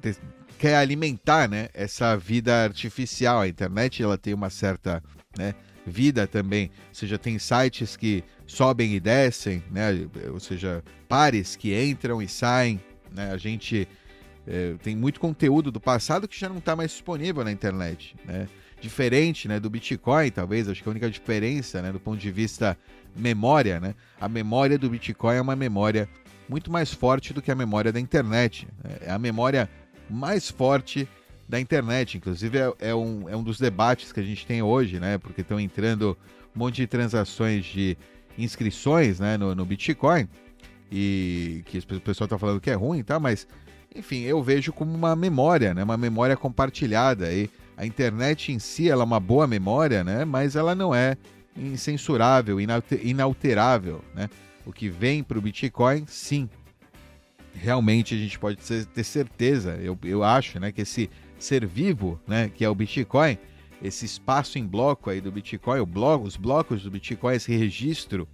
de, 0.00 0.12
de, 0.12 0.18
quer 0.58 0.76
alimentar 0.76 1.48
né, 1.48 1.68
essa 1.74 2.16
vida 2.16 2.64
artificial. 2.64 3.40
A 3.40 3.48
internet 3.48 4.02
ela 4.02 4.16
tem 4.16 4.32
uma 4.32 4.50
certa 4.50 5.02
né, 5.36 5.54
vida 5.86 6.26
também. 6.26 6.70
Ou 6.88 6.94
seja, 6.94 7.18
tem 7.18 7.38
sites 7.38 7.96
que 7.96 8.24
sobem 8.46 8.94
e 8.94 9.00
descem, 9.00 9.62
né? 9.70 9.90
ou 10.32 10.40
seja, 10.40 10.82
pares 11.08 11.56
que 11.56 11.78
entram 11.78 12.22
e 12.22 12.28
saem. 12.28 12.80
Né? 13.12 13.30
A 13.32 13.36
gente 13.36 13.86
é, 14.46 14.74
tem 14.82 14.96
muito 14.96 15.20
conteúdo 15.20 15.70
do 15.70 15.80
passado 15.80 16.26
que 16.26 16.38
já 16.38 16.48
não 16.48 16.58
está 16.58 16.74
mais 16.74 16.90
disponível 16.90 17.44
na 17.44 17.52
internet. 17.52 18.16
Né? 18.24 18.48
Diferente 18.80 19.48
né, 19.48 19.58
do 19.58 19.70
Bitcoin, 19.70 20.30
talvez, 20.30 20.68
acho 20.68 20.82
que 20.82 20.88
a 20.88 20.90
única 20.90 21.10
diferença 21.10 21.80
né, 21.80 21.90
do 21.90 21.98
ponto 21.98 22.18
de 22.18 22.30
vista 22.30 22.76
memória, 23.16 23.80
né? 23.80 23.94
a 24.20 24.28
memória 24.28 24.78
do 24.78 24.90
Bitcoin 24.90 25.36
é 25.36 25.40
uma 25.40 25.56
memória 25.56 26.08
muito 26.48 26.70
mais 26.70 26.92
forte 26.92 27.32
do 27.32 27.42
que 27.42 27.50
a 27.50 27.54
memória 27.54 27.92
da 27.92 27.98
internet. 27.98 28.68
Né? 28.84 28.98
É 29.06 29.10
a 29.10 29.18
memória 29.18 29.68
mais 30.08 30.50
forte 30.50 31.08
da 31.48 31.60
internet. 31.60 32.16
Inclusive, 32.16 32.58
é, 32.58 32.72
é, 32.80 32.94
um, 32.94 33.28
é 33.28 33.36
um 33.36 33.42
dos 33.42 33.58
debates 33.58 34.12
que 34.12 34.20
a 34.20 34.22
gente 34.22 34.46
tem 34.46 34.62
hoje, 34.62 35.00
né? 35.00 35.18
Porque 35.18 35.40
estão 35.40 35.58
entrando 35.58 36.16
um 36.54 36.58
monte 36.58 36.76
de 36.76 36.86
transações 36.86 37.64
de 37.64 37.96
inscrições 38.38 39.18
né, 39.18 39.36
no, 39.36 39.54
no 39.54 39.64
Bitcoin. 39.64 40.28
E 40.90 41.62
que 41.66 41.78
o 41.78 42.00
pessoal 42.00 42.26
está 42.26 42.38
falando 42.38 42.60
que 42.60 42.70
é 42.70 42.74
ruim, 42.74 43.02
tá? 43.02 43.18
Mas, 43.18 43.46
enfim, 43.94 44.22
eu 44.22 44.40
vejo 44.42 44.72
como 44.72 44.94
uma 44.94 45.16
memória, 45.16 45.74
né? 45.74 45.82
Uma 45.82 45.96
memória 45.96 46.36
compartilhada. 46.36 47.32
E 47.32 47.50
a 47.76 47.84
internet 47.84 48.52
em 48.52 48.58
si 48.58 48.88
ela 48.88 49.02
é 49.02 49.04
uma 49.04 49.20
boa 49.20 49.46
memória, 49.46 50.02
né? 50.02 50.24
Mas 50.24 50.56
ela 50.56 50.74
não 50.74 50.94
é 50.94 51.16
incensurável, 51.56 52.58
inalterável, 52.60 54.02
né? 54.14 54.28
O 54.64 54.72
que 54.72 54.88
vem 54.88 55.22
para 55.22 55.38
o 55.38 55.40
Bitcoin, 55.40 56.04
sim, 56.06 56.48
realmente 57.56 58.14
a 58.14 58.18
gente 58.18 58.38
pode 58.38 58.56
ter 58.56 59.04
certeza, 59.04 59.78
eu, 59.80 59.98
eu 60.04 60.22
acho, 60.22 60.60
né, 60.60 60.70
que 60.70 60.82
esse 60.82 61.10
ser 61.38 61.66
vivo, 61.66 62.20
né, 62.26 62.50
que 62.54 62.64
é 62.64 62.68
o 62.68 62.74
Bitcoin, 62.74 63.38
esse 63.82 64.04
espaço 64.04 64.58
em 64.58 64.66
bloco 64.66 65.10
aí 65.10 65.20
do 65.20 65.30
Bitcoin, 65.30 65.80
o 65.80 65.86
bloco, 65.86 66.26
os 66.26 66.36
blocos 66.36 66.82
do 66.82 66.90
Bitcoin, 66.90 67.34
esse 67.34 67.54
registro 67.54 68.28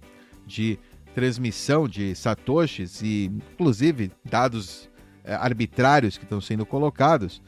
de 0.45 0.79
transmissão 1.13 1.87
de 1.87 2.15
satoshis 2.15 3.01
e 3.01 3.31
inclusive 3.53 4.11
dados 4.25 4.89
é, 5.23 5.35
arbitrários 5.35 6.17
que 6.17 6.23
estão 6.23 6.41
sendo 6.41 6.65
colocados, 6.65 7.41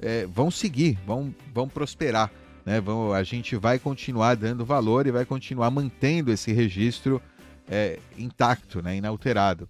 é, 0.00 0.26
vão 0.26 0.50
seguir, 0.50 0.98
vão, 1.06 1.34
vão 1.52 1.68
prosperar. 1.68 2.30
Né? 2.64 2.80
Vão, 2.80 3.12
a 3.12 3.22
gente 3.22 3.56
vai 3.56 3.78
continuar 3.78 4.34
dando 4.34 4.64
valor 4.64 5.06
e 5.06 5.10
vai 5.10 5.24
continuar 5.24 5.70
mantendo 5.70 6.32
esse 6.32 6.52
registro 6.52 7.20
é, 7.68 7.98
intacto, 8.16 8.82
né? 8.82 8.96
inalterado. 8.96 9.68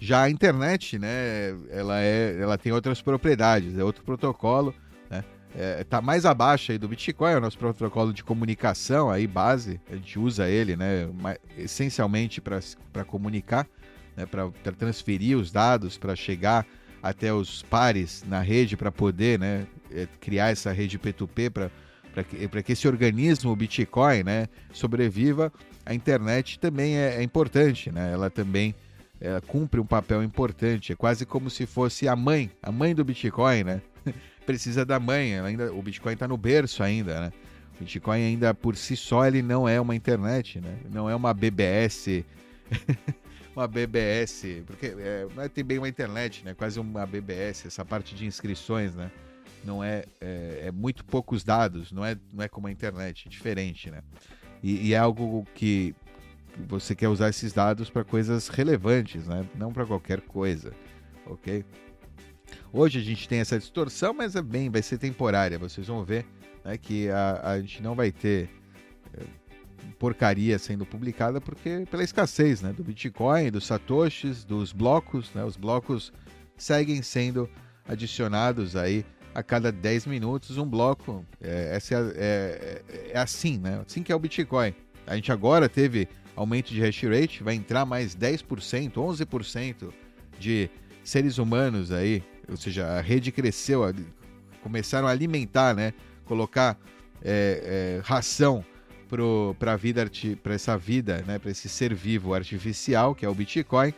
Já 0.00 0.22
a 0.22 0.30
internet, 0.30 0.98
né, 0.98 1.50
ela, 1.68 2.00
é, 2.00 2.38
ela 2.40 2.56
tem 2.56 2.72
outras 2.72 3.02
propriedades, 3.02 3.78
é 3.78 3.84
outro 3.84 4.02
protocolo, 4.02 4.74
né? 5.10 5.22
É, 5.54 5.84
tá 5.84 6.00
mais 6.00 6.24
abaixo 6.24 6.72
aí 6.72 6.78
do 6.78 6.88
Bitcoin, 6.88 7.32
é 7.32 7.36
o 7.36 7.40
nosso 7.40 7.58
protocolo 7.58 8.10
de 8.10 8.24
comunicação 8.24 9.10
aí 9.10 9.26
base, 9.26 9.78
a 9.90 9.96
gente 9.96 10.18
usa 10.18 10.48
ele, 10.48 10.74
né, 10.74 11.06
essencialmente 11.58 12.40
para 12.40 13.04
comunicar, 13.04 13.66
né, 14.16 14.24
para 14.24 14.72
transferir 14.72 15.36
os 15.36 15.52
dados, 15.52 15.98
para 15.98 16.16
chegar 16.16 16.64
até 17.02 17.32
os 17.32 17.62
pares 17.62 18.24
na 18.26 18.40
rede 18.40 18.76
para 18.76 18.92
poder, 18.92 19.38
né, 19.38 19.66
é, 19.90 20.06
criar 20.20 20.50
essa 20.50 20.72
rede 20.72 20.98
P2P 20.98 21.50
para 21.50 21.70
para 22.12 22.24
que, 22.24 22.62
que 22.64 22.72
esse 22.72 22.88
organismo, 22.88 23.52
o 23.52 23.56
Bitcoin, 23.56 24.24
né, 24.24 24.48
sobreviva, 24.72 25.52
a 25.86 25.94
internet 25.94 26.58
também 26.58 26.96
é, 26.96 27.16
é 27.16 27.22
importante, 27.22 27.90
né? 27.90 28.12
Ela 28.12 28.28
também 28.28 28.74
ela 29.20 29.40
cumpre 29.40 29.78
um 29.78 29.84
papel 29.84 30.22
importante. 30.22 30.92
É 30.92 30.96
quase 30.96 31.26
como 31.26 31.50
se 31.50 31.66
fosse 31.66 32.08
a 32.08 32.16
mãe, 32.16 32.50
a 32.62 32.72
mãe 32.72 32.94
do 32.94 33.04
Bitcoin, 33.04 33.64
né? 33.64 33.82
Precisa 34.46 34.84
da 34.84 34.98
mãe. 34.98 35.38
ainda, 35.38 35.72
o 35.72 35.82
Bitcoin 35.82 36.14
está 36.14 36.26
no 36.26 36.36
berço 36.36 36.82
ainda, 36.82 37.20
né? 37.20 37.32
O 37.76 37.84
Bitcoin 37.84 38.24
ainda 38.24 38.54
por 38.54 38.76
si 38.76 38.96
só 38.96 39.26
ele 39.26 39.42
não 39.42 39.68
é 39.68 39.80
uma 39.80 39.94
internet, 39.94 40.60
né? 40.60 40.78
Não 40.90 41.08
é 41.08 41.14
uma 41.14 41.34
BBS, 41.34 42.24
uma 43.54 43.66
BBS, 43.66 44.62
porque 44.66 44.94
é, 44.98 45.48
tem 45.48 45.64
bem 45.64 45.78
uma 45.78 45.88
internet, 45.88 46.44
né? 46.44 46.54
Quase 46.54 46.78
uma 46.78 47.06
BBS. 47.06 47.66
Essa 47.66 47.84
parte 47.84 48.14
de 48.14 48.26
inscrições, 48.26 48.94
né? 48.94 49.10
Não 49.64 49.82
é, 49.82 50.04
é, 50.20 50.64
é 50.66 50.72
muito 50.72 51.04
poucos 51.04 51.44
dados. 51.44 51.92
Não 51.92 52.04
é, 52.04 52.16
não 52.32 52.44
é 52.44 52.48
como 52.48 52.66
a 52.66 52.70
internet, 52.70 53.26
é 53.26 53.30
diferente, 53.30 53.90
né? 53.90 54.02
E, 54.62 54.88
e 54.88 54.94
é 54.94 54.98
algo 54.98 55.46
que 55.54 55.94
você 56.68 56.94
quer 56.94 57.08
usar 57.08 57.28
esses 57.28 57.52
dados 57.52 57.90
para 57.90 58.04
coisas 58.04 58.48
relevantes, 58.48 59.26
né? 59.26 59.46
não 59.54 59.72
para 59.72 59.86
qualquer 59.86 60.20
coisa, 60.20 60.72
ok? 61.26 61.64
Hoje 62.72 62.98
a 62.98 63.02
gente 63.02 63.28
tem 63.28 63.40
essa 63.40 63.58
distorção, 63.58 64.12
mas 64.12 64.36
é 64.36 64.42
bem, 64.42 64.68
vai 64.68 64.82
ser 64.82 64.98
temporária. 64.98 65.58
Vocês 65.58 65.86
vão 65.86 66.04
ver 66.04 66.26
né, 66.64 66.76
que 66.76 67.08
a, 67.08 67.52
a 67.52 67.60
gente 67.60 67.82
não 67.82 67.94
vai 67.94 68.10
ter 68.10 68.50
é, 69.14 69.22
porcaria 69.98 70.58
sendo 70.58 70.86
publicada 70.86 71.40
porque 71.40 71.84
pela 71.90 72.02
escassez 72.02 72.62
né, 72.62 72.72
do 72.72 72.82
Bitcoin, 72.82 73.50
dos 73.50 73.66
satoshis, 73.66 74.44
dos 74.44 74.72
blocos, 74.72 75.32
né, 75.34 75.44
os 75.44 75.56
blocos 75.56 76.12
seguem 76.56 77.02
sendo 77.02 77.48
adicionados 77.86 78.76
aí 78.76 79.04
a 79.34 79.42
cada 79.42 79.70
10 79.70 80.06
minutos 80.06 80.58
um 80.58 80.66
bloco. 80.66 81.24
É, 81.40 81.76
essa 81.76 81.94
é, 81.94 82.00
é, 82.16 83.10
é, 83.12 83.18
assim, 83.18 83.58
né? 83.58 83.82
Assim 83.86 84.02
que 84.02 84.12
é 84.12 84.14
o 84.14 84.18
Bitcoin. 84.18 84.74
A 85.06 85.14
gente 85.14 85.32
agora 85.32 85.68
teve 85.68 86.08
aumento 86.36 86.72
de 86.72 86.80
hash 86.80 87.02
rate, 87.02 87.42
vai 87.42 87.54
entrar 87.54 87.84
mais 87.84 88.14
10%, 88.16 88.92
11% 88.92 89.92
de 90.38 90.70
seres 91.04 91.38
humanos 91.38 91.90
aí, 91.90 92.22
ou 92.48 92.56
seja, 92.56 92.86
a 92.86 93.00
rede 93.00 93.32
cresceu, 93.32 93.82
começaram 94.62 95.08
a 95.08 95.10
alimentar, 95.10 95.74
né? 95.74 95.92
Colocar 96.24 96.78
é, 97.22 97.98
é, 97.98 98.00
ração 98.04 98.64
para 99.58 99.76
vida 99.76 100.10
para 100.42 100.54
essa 100.54 100.76
vida, 100.76 101.24
né? 101.26 101.38
Para 101.38 101.50
esse 101.50 101.68
ser 101.68 101.94
vivo 101.94 102.34
artificial 102.34 103.14
que 103.14 103.24
é 103.24 103.28
o 103.28 103.34
Bitcoin. 103.34 103.92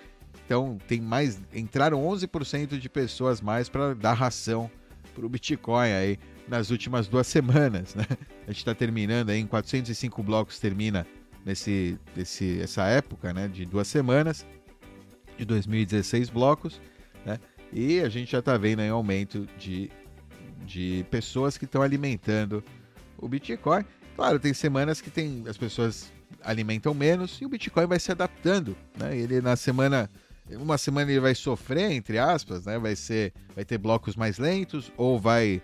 Então 0.44 0.78
tem 0.86 1.00
mais, 1.00 1.40
entraram 1.54 2.02
11% 2.02 2.78
de 2.78 2.88
pessoas 2.88 3.40
mais 3.40 3.68
para 3.68 3.94
dar 3.94 4.14
ração 4.14 4.70
para 5.14 5.26
o 5.26 5.28
Bitcoin 5.28 5.92
aí 5.92 6.18
nas 6.48 6.70
últimas 6.70 7.06
duas 7.06 7.26
semanas, 7.26 7.94
né? 7.94 8.04
A 8.42 8.50
gente 8.50 8.58
está 8.58 8.74
terminando 8.74 9.30
aí 9.30 9.38
em 9.38 9.46
405 9.46 10.22
blocos 10.22 10.58
termina 10.58 11.06
nesse, 11.44 11.98
nesse, 12.16 12.60
essa 12.60 12.86
época, 12.86 13.32
né, 13.32 13.48
de 13.48 13.64
duas 13.64 13.88
semanas, 13.88 14.46
de 15.36 15.44
2016 15.44 16.30
blocos, 16.30 16.80
né, 17.24 17.38
e 17.72 18.00
a 18.00 18.08
gente 18.08 18.32
já 18.32 18.38
está 18.38 18.56
vendo 18.56 18.80
aí 18.80 18.90
um 18.90 18.96
aumento 18.96 19.46
de, 19.58 19.90
de 20.64 21.04
pessoas 21.10 21.56
que 21.56 21.64
estão 21.64 21.82
alimentando 21.82 22.62
o 23.18 23.28
Bitcoin. 23.28 23.84
Claro, 24.16 24.38
tem 24.38 24.52
semanas 24.52 25.00
que 25.00 25.10
tem 25.10 25.44
as 25.48 25.56
pessoas 25.56 26.12
alimentam 26.42 26.94
menos 26.94 27.38
e 27.40 27.44
o 27.44 27.48
Bitcoin 27.48 27.86
vai 27.86 28.00
se 28.00 28.10
adaptando, 28.10 28.76
né? 28.98 29.16
Ele 29.16 29.40
na 29.40 29.56
semana 29.56 30.10
uma 30.50 30.76
semana 30.76 31.10
ele 31.10 31.20
vai 31.20 31.34
sofrer 31.34 31.92
entre 31.92 32.18
aspas, 32.18 32.66
né? 32.66 32.78
Vai 32.78 32.96
ser 32.96 33.32
vai 33.54 33.64
ter 33.64 33.78
blocos 33.78 34.16
mais 34.16 34.38
lentos 34.38 34.92
ou 34.96 35.18
vai 35.18 35.62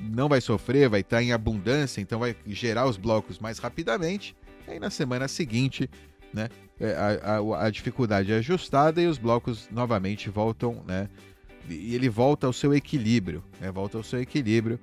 não 0.00 0.28
vai 0.28 0.40
sofrer, 0.40 0.88
vai 0.88 1.00
estar 1.00 1.22
em 1.22 1.32
abundância, 1.32 2.00
então 2.00 2.20
vai 2.20 2.36
gerar 2.46 2.86
os 2.86 2.96
blocos 2.96 3.38
mais 3.38 3.58
rapidamente. 3.58 4.36
E 4.66 4.72
aí 4.72 4.78
na 4.78 4.90
semana 4.90 5.26
seguinte, 5.26 5.90
né, 6.32 6.48
é, 6.78 6.92
a, 6.92 7.38
a, 7.38 7.66
a, 7.66 7.70
dificuldade 7.70 8.32
é 8.32 8.36
ajustada 8.36 9.02
e 9.02 9.06
os 9.06 9.18
blocos 9.18 9.68
novamente 9.70 10.30
voltam, 10.30 10.82
né, 10.86 11.08
e 11.68 11.94
ele 11.94 12.08
volta 12.08 12.46
ao 12.46 12.52
seu 12.52 12.72
equilíbrio, 12.74 13.42
né, 13.60 13.70
volta 13.70 13.96
ao 13.96 14.04
seu 14.04 14.20
equilíbrio, 14.20 14.78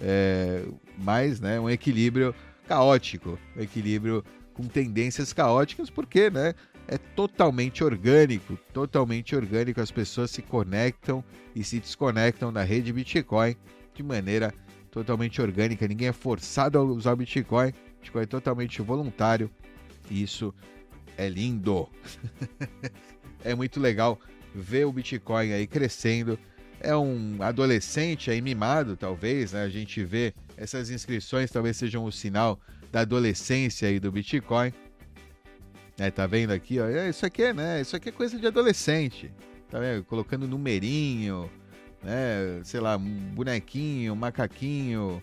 é, 0.00 0.64
mas, 0.98 1.40
né, 1.40 1.58
um 1.58 1.68
equilíbrio 1.68 2.34
caótico, 2.66 3.38
um 3.56 3.60
equilíbrio 3.60 4.24
com 4.52 4.64
tendências 4.64 5.32
caóticas, 5.32 5.90
porque, 5.90 6.30
né, 6.30 6.54
é 6.88 6.98
totalmente 6.98 7.82
orgânico, 7.82 8.56
totalmente 8.72 9.34
orgânico, 9.34 9.80
as 9.80 9.90
pessoas 9.90 10.30
se 10.30 10.42
conectam 10.42 11.24
e 11.54 11.64
se 11.64 11.80
desconectam 11.80 12.52
da 12.52 12.62
rede 12.62 12.92
Bitcoin 12.92 13.56
de 13.92 14.02
maneira 14.02 14.54
totalmente 14.90 15.42
orgânica, 15.42 15.86
ninguém 15.86 16.08
é 16.08 16.12
forçado 16.12 16.78
a 16.78 16.82
usar 16.82 17.12
o 17.12 17.16
Bitcoin, 17.16 17.72
Bitcoin 18.00 18.22
é 18.22 18.26
totalmente 18.26 18.80
voluntário. 18.80 19.50
E 20.10 20.22
isso 20.22 20.54
é 21.16 21.28
lindo. 21.28 21.88
é 23.42 23.54
muito 23.54 23.80
legal 23.80 24.20
ver 24.54 24.86
o 24.86 24.92
Bitcoin 24.92 25.52
aí 25.52 25.66
crescendo 25.66 26.38
é 26.80 26.96
um 26.96 27.38
adolescente 27.40 28.30
aí 28.30 28.40
mimado, 28.40 28.96
talvez, 28.96 29.52
né? 29.52 29.62
A 29.62 29.68
gente 29.68 30.04
vê 30.04 30.34
essas 30.56 30.90
inscrições 30.90 31.50
talvez 31.50 31.76
sejam 31.76 32.04
o 32.04 32.12
sinal 32.12 32.60
da 32.92 33.00
adolescência 33.00 33.88
aí 33.88 33.98
do 33.98 34.10
Bitcoin. 34.10 34.72
É, 35.98 36.10
tá 36.10 36.26
vendo 36.26 36.52
aqui, 36.52 36.78
ó? 36.78 36.86
É, 36.86 37.08
isso 37.08 37.24
aqui 37.24 37.42
é, 37.42 37.52
né? 37.54 37.80
Isso 37.80 37.96
aqui 37.96 38.10
é 38.10 38.12
coisa 38.12 38.38
de 38.38 38.46
adolescente. 38.46 39.32
Tá 39.70 39.78
vendo? 39.78 40.04
Colocando 40.04 40.46
numerinho, 40.46 41.50
né? 42.02 42.60
Sei 42.64 42.80
lá, 42.80 42.98
bonequinho, 42.98 44.14
macaquinho. 44.14 45.22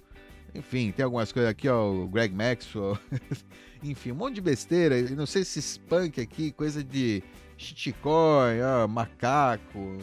Enfim, 0.55 0.91
tem 0.91 1.03
algumas 1.03 1.31
coisas 1.31 1.49
aqui, 1.49 1.69
ó. 1.69 1.91
O 1.91 2.07
Greg 2.07 2.33
Maxwell. 2.33 2.97
Enfim, 3.83 4.11
um 4.11 4.15
monte 4.15 4.35
de 4.35 4.41
besteira. 4.41 4.99
Não 5.11 5.25
sei 5.25 5.43
se 5.43 5.59
spunk 5.61 6.19
aqui, 6.19 6.51
coisa 6.51 6.83
de 6.83 7.23
shitcoin, 7.57 8.61
ó, 8.61 8.87
macaco, 8.87 9.97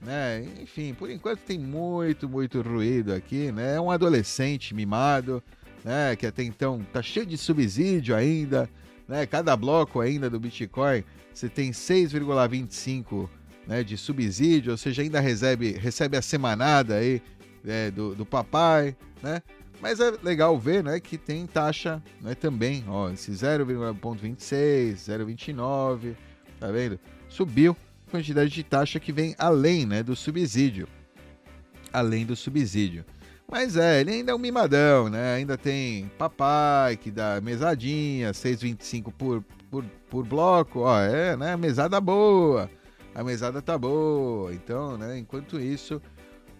né? 0.00 0.44
Enfim, 0.62 0.94
por 0.94 1.10
enquanto 1.10 1.40
tem 1.40 1.58
muito, 1.58 2.28
muito 2.28 2.60
ruído 2.60 3.12
aqui, 3.12 3.50
né? 3.52 3.76
É 3.76 3.80
um 3.80 3.90
adolescente 3.90 4.74
mimado, 4.74 5.42
né? 5.84 6.14
Que 6.16 6.26
até 6.26 6.42
então 6.42 6.80
tá 6.92 7.02
cheio 7.02 7.26
de 7.26 7.36
subsídio 7.36 8.14
ainda 8.14 8.68
né? 9.08 9.26
Cada 9.26 9.56
bloco 9.56 10.00
ainda 10.00 10.28
do 10.28 10.40
Bitcoin, 10.40 11.04
você 11.32 11.48
tem 11.48 11.70
6,25 11.70 13.28
né, 13.66 13.82
de 13.82 13.96
subsídio, 13.96 14.72
ou 14.72 14.78
seja, 14.78 15.02
ainda 15.02 15.20
recebe, 15.20 15.72
recebe 15.72 16.16
a 16.16 16.22
semanada 16.22 16.96
aí 16.96 17.22
é, 17.64 17.90
do, 17.90 18.14
do 18.14 18.24
papai, 18.24 18.96
né? 19.22 19.42
Mas 19.80 20.00
é 20.00 20.12
legal 20.22 20.58
ver, 20.58 20.82
né, 20.82 20.98
que 20.98 21.18
tem 21.18 21.46
taxa, 21.46 22.02
né, 22.22 22.34
também, 22.34 22.82
ó, 22.88 23.10
esse 23.10 23.30
0,26, 23.30 24.94
0,29, 24.94 26.14
tá 26.58 26.70
vendo? 26.70 26.98
Subiu 27.28 27.76
quantidade 28.10 28.50
de 28.50 28.62
taxa 28.62 28.98
que 29.00 29.12
vem 29.12 29.34
além, 29.38 29.86
né, 29.86 30.02
do 30.02 30.14
subsídio. 30.16 30.88
Além 31.92 32.26
do 32.26 32.36
subsídio. 32.36 33.04
Mas 33.48 33.76
é, 33.76 34.00
ele 34.00 34.10
ainda 34.10 34.32
é 34.32 34.34
um 34.34 34.38
mimadão, 34.38 35.08
né? 35.08 35.34
Ainda 35.34 35.56
tem 35.56 36.10
papai 36.18 36.96
que 36.96 37.12
dá 37.12 37.40
mesadinha, 37.40 38.32
6,25 38.32 39.12
por, 39.12 39.44
por, 39.70 39.84
por 40.10 40.26
bloco. 40.26 40.80
Ó, 40.80 41.00
é, 41.00 41.36
né? 41.36 41.56
Mesada 41.56 42.00
boa. 42.00 42.68
A 43.14 43.22
mesada 43.22 43.62
tá 43.62 43.78
boa. 43.78 44.52
Então, 44.52 44.98
né? 44.98 45.16
Enquanto 45.16 45.60
isso, 45.60 46.02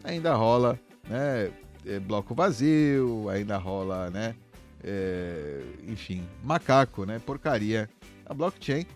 ainda 0.05 0.35
rola, 0.35 0.79
né? 1.09 1.51
É, 1.85 1.99
bloco 1.99 2.35
vazio, 2.35 3.29
ainda 3.29 3.57
rola, 3.57 4.09
né? 4.11 4.37
É, 4.83 5.63
enfim, 5.89 6.25
macaco, 6.45 7.05
né? 7.05 7.19
Porcaria. 7.19 7.91
A 8.25 8.35
blockchain, 8.35 8.87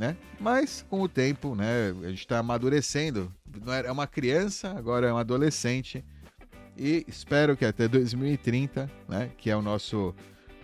né? 0.00 0.16
Mas 0.40 0.82
com 0.88 1.02
o 1.02 1.08
tempo, 1.08 1.54
né? 1.54 1.94
A 2.02 2.08
gente 2.08 2.20
está 2.20 2.38
amadurecendo. 2.38 3.30
Não 3.62 3.70
é 3.70 3.92
uma 3.92 4.06
criança, 4.06 4.70
agora 4.70 5.06
é 5.06 5.12
um 5.12 5.18
adolescente 5.18 6.02
e 6.74 7.04
espero 7.06 7.54
que 7.58 7.66
até 7.66 7.86
2030, 7.86 8.90
né, 9.06 9.30
que 9.36 9.50
é 9.50 9.56
o 9.56 9.60
nosso, 9.60 10.14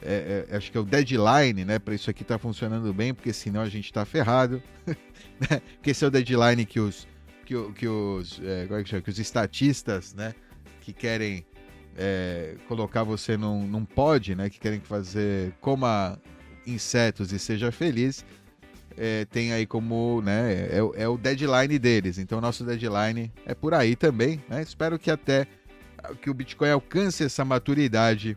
é, 0.00 0.46
é, 0.48 0.56
acho 0.56 0.72
que 0.72 0.78
é 0.78 0.80
o 0.80 0.84
deadline, 0.84 1.62
né, 1.62 1.78
para 1.78 1.94
isso 1.94 2.08
aqui 2.08 2.22
estar 2.22 2.36
tá 2.36 2.38
funcionando 2.38 2.90
bem, 2.94 3.12
porque 3.12 3.34
senão 3.34 3.60
a 3.60 3.68
gente 3.68 3.84
está 3.84 4.02
ferrado, 4.06 4.62
né? 5.38 5.60
Porque 5.74 5.90
esse 5.90 6.02
é 6.02 6.08
o 6.08 6.10
deadline 6.10 6.64
que 6.64 6.80
os, 6.80 7.06
que, 7.44 7.54
que 7.72 7.86
os, 7.86 8.40
é, 8.42 8.66
é 8.70 8.82
que, 8.82 8.88
chama? 8.88 9.02
que 9.02 9.10
os 9.10 9.18
estatistas, 9.18 10.14
né, 10.14 10.34
que 10.80 10.94
querem 10.94 11.44
é, 11.94 12.56
colocar 12.66 13.02
você 13.02 13.36
num, 13.36 13.66
num 13.66 13.84
pod, 13.84 14.34
né, 14.34 14.48
que 14.48 14.58
querem 14.58 14.80
fazer 14.80 15.52
coma 15.60 16.18
insetos 16.66 17.30
e 17.30 17.38
seja 17.38 17.70
feliz, 17.70 18.24
é, 18.96 19.24
tem 19.26 19.52
aí 19.52 19.66
como, 19.66 20.22
né, 20.22 20.68
é, 20.70 21.02
é, 21.02 21.08
o 21.08 21.16
deadline 21.16 21.78
deles. 21.78 22.18
Então, 22.18 22.40
nosso 22.40 22.64
deadline 22.64 23.32
é 23.44 23.54
por 23.54 23.74
aí 23.74 23.94
também, 23.94 24.42
né? 24.48 24.62
Espero 24.62 24.98
que 24.98 25.10
até 25.10 25.46
que 26.22 26.30
o 26.30 26.34
Bitcoin 26.34 26.70
alcance 26.70 27.24
essa 27.24 27.44
maturidade 27.44 28.36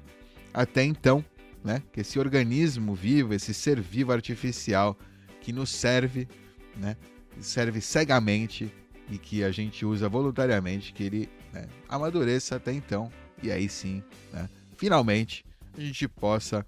até 0.54 0.84
então, 0.84 1.24
né? 1.64 1.82
Que 1.94 2.02
esse 2.02 2.20
organismo 2.20 2.96
vivo, 2.96 3.34
esse 3.34 3.54
ser 3.54 3.80
vivo 3.80 4.12
artificial 4.12 4.98
que 5.42 5.54
nos 5.54 5.70
serve, 5.70 6.28
né? 6.76 6.98
Serve 7.40 7.80
cegamente 7.80 8.74
e 9.10 9.18
que 9.18 9.44
a 9.44 9.52
gente 9.52 9.86
usa 9.86 10.10
voluntariamente, 10.10 10.94
que 10.94 11.04
ele 11.04 11.30
né, 11.54 11.68
amadureça 11.88 12.58
até 12.58 12.72
então 12.72 13.12
e 13.42 13.52
aí 13.52 13.70
sim, 13.70 14.04
né, 14.32 14.50
finalmente 14.78 15.46
a 15.76 15.80
gente 15.80 16.08
possa 16.08 16.66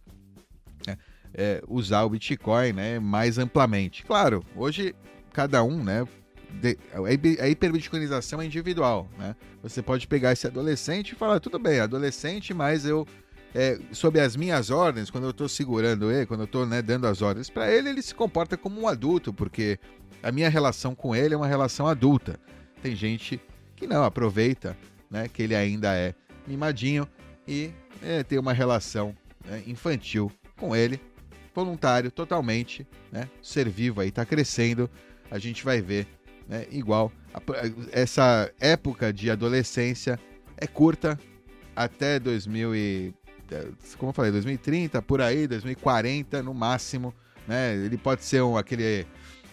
é, 1.33 1.63
usar 1.67 2.03
o 2.03 2.09
Bitcoin 2.09 2.73
né, 2.73 2.99
mais 2.99 3.37
amplamente. 3.37 4.03
Claro, 4.03 4.43
hoje 4.55 4.95
cada 5.33 5.63
um 5.63 5.83
né, 5.83 6.05
a 7.41 7.47
hiperbitcoinização 7.47 8.41
é 8.41 8.45
individual, 8.45 9.07
né? 9.17 9.35
Você 9.63 9.81
pode 9.81 10.07
pegar 10.07 10.33
esse 10.33 10.47
adolescente 10.47 11.11
e 11.11 11.15
falar, 11.15 11.39
tudo 11.39 11.57
bem, 11.57 11.79
adolescente, 11.79 12.53
mas 12.53 12.85
eu, 12.85 13.07
é, 13.55 13.79
sob 13.91 14.19
as 14.19 14.35
minhas 14.35 14.69
ordens, 14.69 15.09
quando 15.09 15.25
eu 15.25 15.31
estou 15.31 15.47
segurando 15.47 16.11
ele, 16.11 16.25
quando 16.25 16.41
eu 16.41 16.45
estou 16.45 16.65
né, 16.65 16.81
dando 16.81 17.07
as 17.07 17.21
ordens 17.21 17.49
para 17.49 17.71
ele, 17.71 17.89
ele 17.89 18.01
se 18.01 18.13
comporta 18.13 18.57
como 18.57 18.81
um 18.81 18.87
adulto, 18.87 19.33
porque 19.33 19.79
a 20.21 20.31
minha 20.31 20.49
relação 20.49 20.93
com 20.93 21.15
ele 21.15 21.33
é 21.33 21.37
uma 21.37 21.47
relação 21.47 21.87
adulta. 21.87 22.39
Tem 22.81 22.95
gente 22.95 23.39
que 23.75 23.87
não 23.87 24.03
aproveita, 24.03 24.77
né, 25.09 25.27
que 25.27 25.41
ele 25.43 25.55
ainda 25.55 25.95
é 25.95 26.13
mimadinho 26.47 27.07
e 27.47 27.71
é, 28.01 28.23
tem 28.23 28.37
uma 28.37 28.53
relação 28.53 29.15
né, 29.45 29.63
infantil 29.65 30.31
com 30.57 30.75
ele, 30.75 30.99
voluntário 31.53 32.11
totalmente, 32.11 32.87
né? 33.11 33.29
Ser 33.41 33.69
vivo 33.69 34.01
aí 34.01 34.09
está 34.09 34.25
crescendo, 34.25 34.89
a 35.29 35.37
gente 35.37 35.63
vai 35.63 35.81
ver 35.81 36.07
né? 36.51 36.65
Igual. 36.69 37.11
Essa 37.93 38.51
época 38.59 39.13
de 39.13 39.31
adolescência 39.31 40.19
é 40.57 40.67
curta 40.67 41.17
até 41.73 42.19
2000 42.19 42.75
e, 42.75 43.13
é, 43.49 43.67
como 43.97 44.09
eu 44.09 44.13
falei, 44.13 44.31
2030, 44.33 45.01
por 45.01 45.21
aí, 45.21 45.47
2040 45.47 46.43
no 46.43 46.53
máximo, 46.53 47.13
né? 47.47 47.73
Ele 47.73 47.97
pode 47.97 48.25
ser 48.25 48.41
um, 48.41 48.57
aquele 48.57 49.07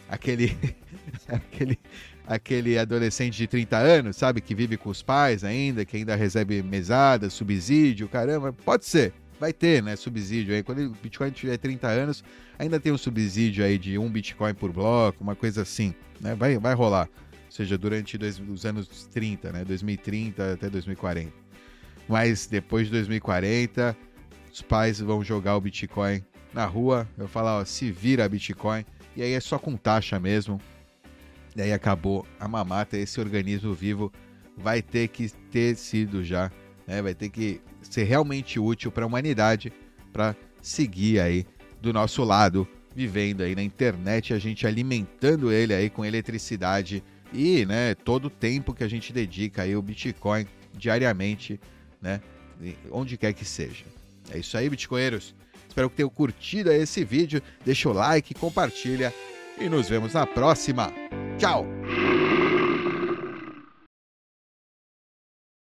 aquele 0.09 0.59
aquele 1.29 1.79
aquele 2.27 2.79
adolescente 2.79 3.37
de 3.37 3.47
30 3.47 3.77
anos, 3.77 4.17
sabe, 4.17 4.41
que 4.41 4.55
vive 4.55 4.77
com 4.77 4.91
os 4.91 5.01
pais 5.01 5.45
ainda, 5.45 5.85
que 5.85 5.97
ainda 5.97 6.17
recebe 6.17 6.63
mesada, 6.63 7.31
subsídio, 7.31 8.09
caramba, 8.09 8.53
pode 8.53 8.85
ser. 8.85 9.15
Vai 9.39 9.53
ter, 9.53 9.83
né, 9.83 9.95
subsídio 9.95 10.55
aí. 10.55 10.63
Quando 10.63 10.87
o 10.87 10.91
Bitcoin 10.91 11.31
tiver 11.31 11.57
30 11.57 11.87
anos, 11.87 12.25
ainda 12.59 12.81
tem 12.81 12.93
um 12.93 12.99
subsídio 12.99 13.65
aí 13.65 13.79
de 13.79 13.97
um 13.99 14.11
Bitcoin 14.11 14.55
por 14.55 14.73
bloco, 14.73 15.23
uma 15.23 15.37
coisa 15.37 15.63
assim, 15.63 15.95
né? 16.21 16.35
Vai, 16.35 16.59
vai 16.59 16.75
rolar. 16.75 17.09
Ou 17.47 17.53
seja, 17.53 17.79
durante 17.79 18.19
dois, 18.19 18.41
os 18.41 18.67
anos 18.67 19.07
30, 19.07 19.53
né? 19.53 19.65
2030 19.65 20.55
até 20.55 20.69
2040. 20.69 21.33
Mas 22.09 22.47
depois 22.47 22.87
de 22.87 22.93
2040, 22.93 23.97
os 24.53 24.63
pais 24.63 24.99
vão 24.99 25.23
jogar 25.23 25.57
o 25.57 25.61
Bitcoin 25.61 26.25
na 26.53 26.65
rua. 26.65 27.09
Eu 27.17 27.29
falar, 27.29 27.59
ó, 27.59 27.65
se 27.65 27.93
vira 27.93 28.29
Bitcoin. 28.29 28.85
E 29.15 29.23
aí 29.23 29.33
é 29.33 29.41
só 29.41 29.59
com 29.59 29.77
taxa 29.77 30.19
mesmo. 30.19 30.61
E 31.55 31.63
aí 31.63 31.73
acabou 31.73 32.27
a 32.41 32.49
mamata. 32.49 32.97
Esse 32.97 33.21
organismo 33.21 33.75
vivo 33.75 34.13
vai 34.57 34.83
ter 34.83 35.09
que 35.09 35.31
ter 35.51 35.77
sido 35.77 36.25
já, 36.25 36.51
né? 36.89 37.03
Vai 37.03 37.15
ter 37.15 37.29
que 37.29 37.61
ser 37.83 38.05
realmente 38.05 38.59
útil 38.59 38.91
para 38.91 39.05
a 39.05 39.07
humanidade 39.07 39.71
para 40.11 40.35
seguir 40.63 41.21
aí 41.21 41.47
do 41.81 41.93
nosso 41.93 42.25
lado, 42.25 42.67
vivendo 42.97 43.43
aí 43.43 43.55
na 43.55 43.63
internet, 43.63 44.33
a 44.33 44.39
gente 44.39 44.67
alimentando 44.67 45.53
ele 45.53 45.75
aí 45.75 45.91
com 45.91 46.05
eletricidade 46.05 47.05
e, 47.33 47.67
né, 47.67 47.95
todo 47.95 48.25
o 48.25 48.31
tempo 48.31 48.73
que 48.73 48.83
a 48.83 48.89
gente 48.89 49.13
dedica 49.13 49.63
aí 49.63 49.77
o 49.77 49.83
Bitcoin 49.83 50.47
diariamente, 50.73 51.61
né, 52.01 52.21
onde 52.91 53.19
quer 53.19 53.35
que 53.35 53.45
seja. 53.45 53.85
É 54.33 54.39
isso 54.39 54.57
aí, 54.57 54.69
bitcoinheiros. 54.69 55.35
Espero 55.69 55.89
que 55.89 55.97
tenham 55.97 56.11
curtido 56.11 56.73
esse 56.73 57.05
vídeo. 57.05 57.41
Deixa 57.65 57.89
o 57.89 57.93
like, 57.93 58.35
compartilha 58.35 59.15
e 59.61 59.69
nos 59.69 59.89
vemos 59.89 60.15
na 60.15 60.27
próxima. 60.27 60.93
Tchau! 61.39 61.65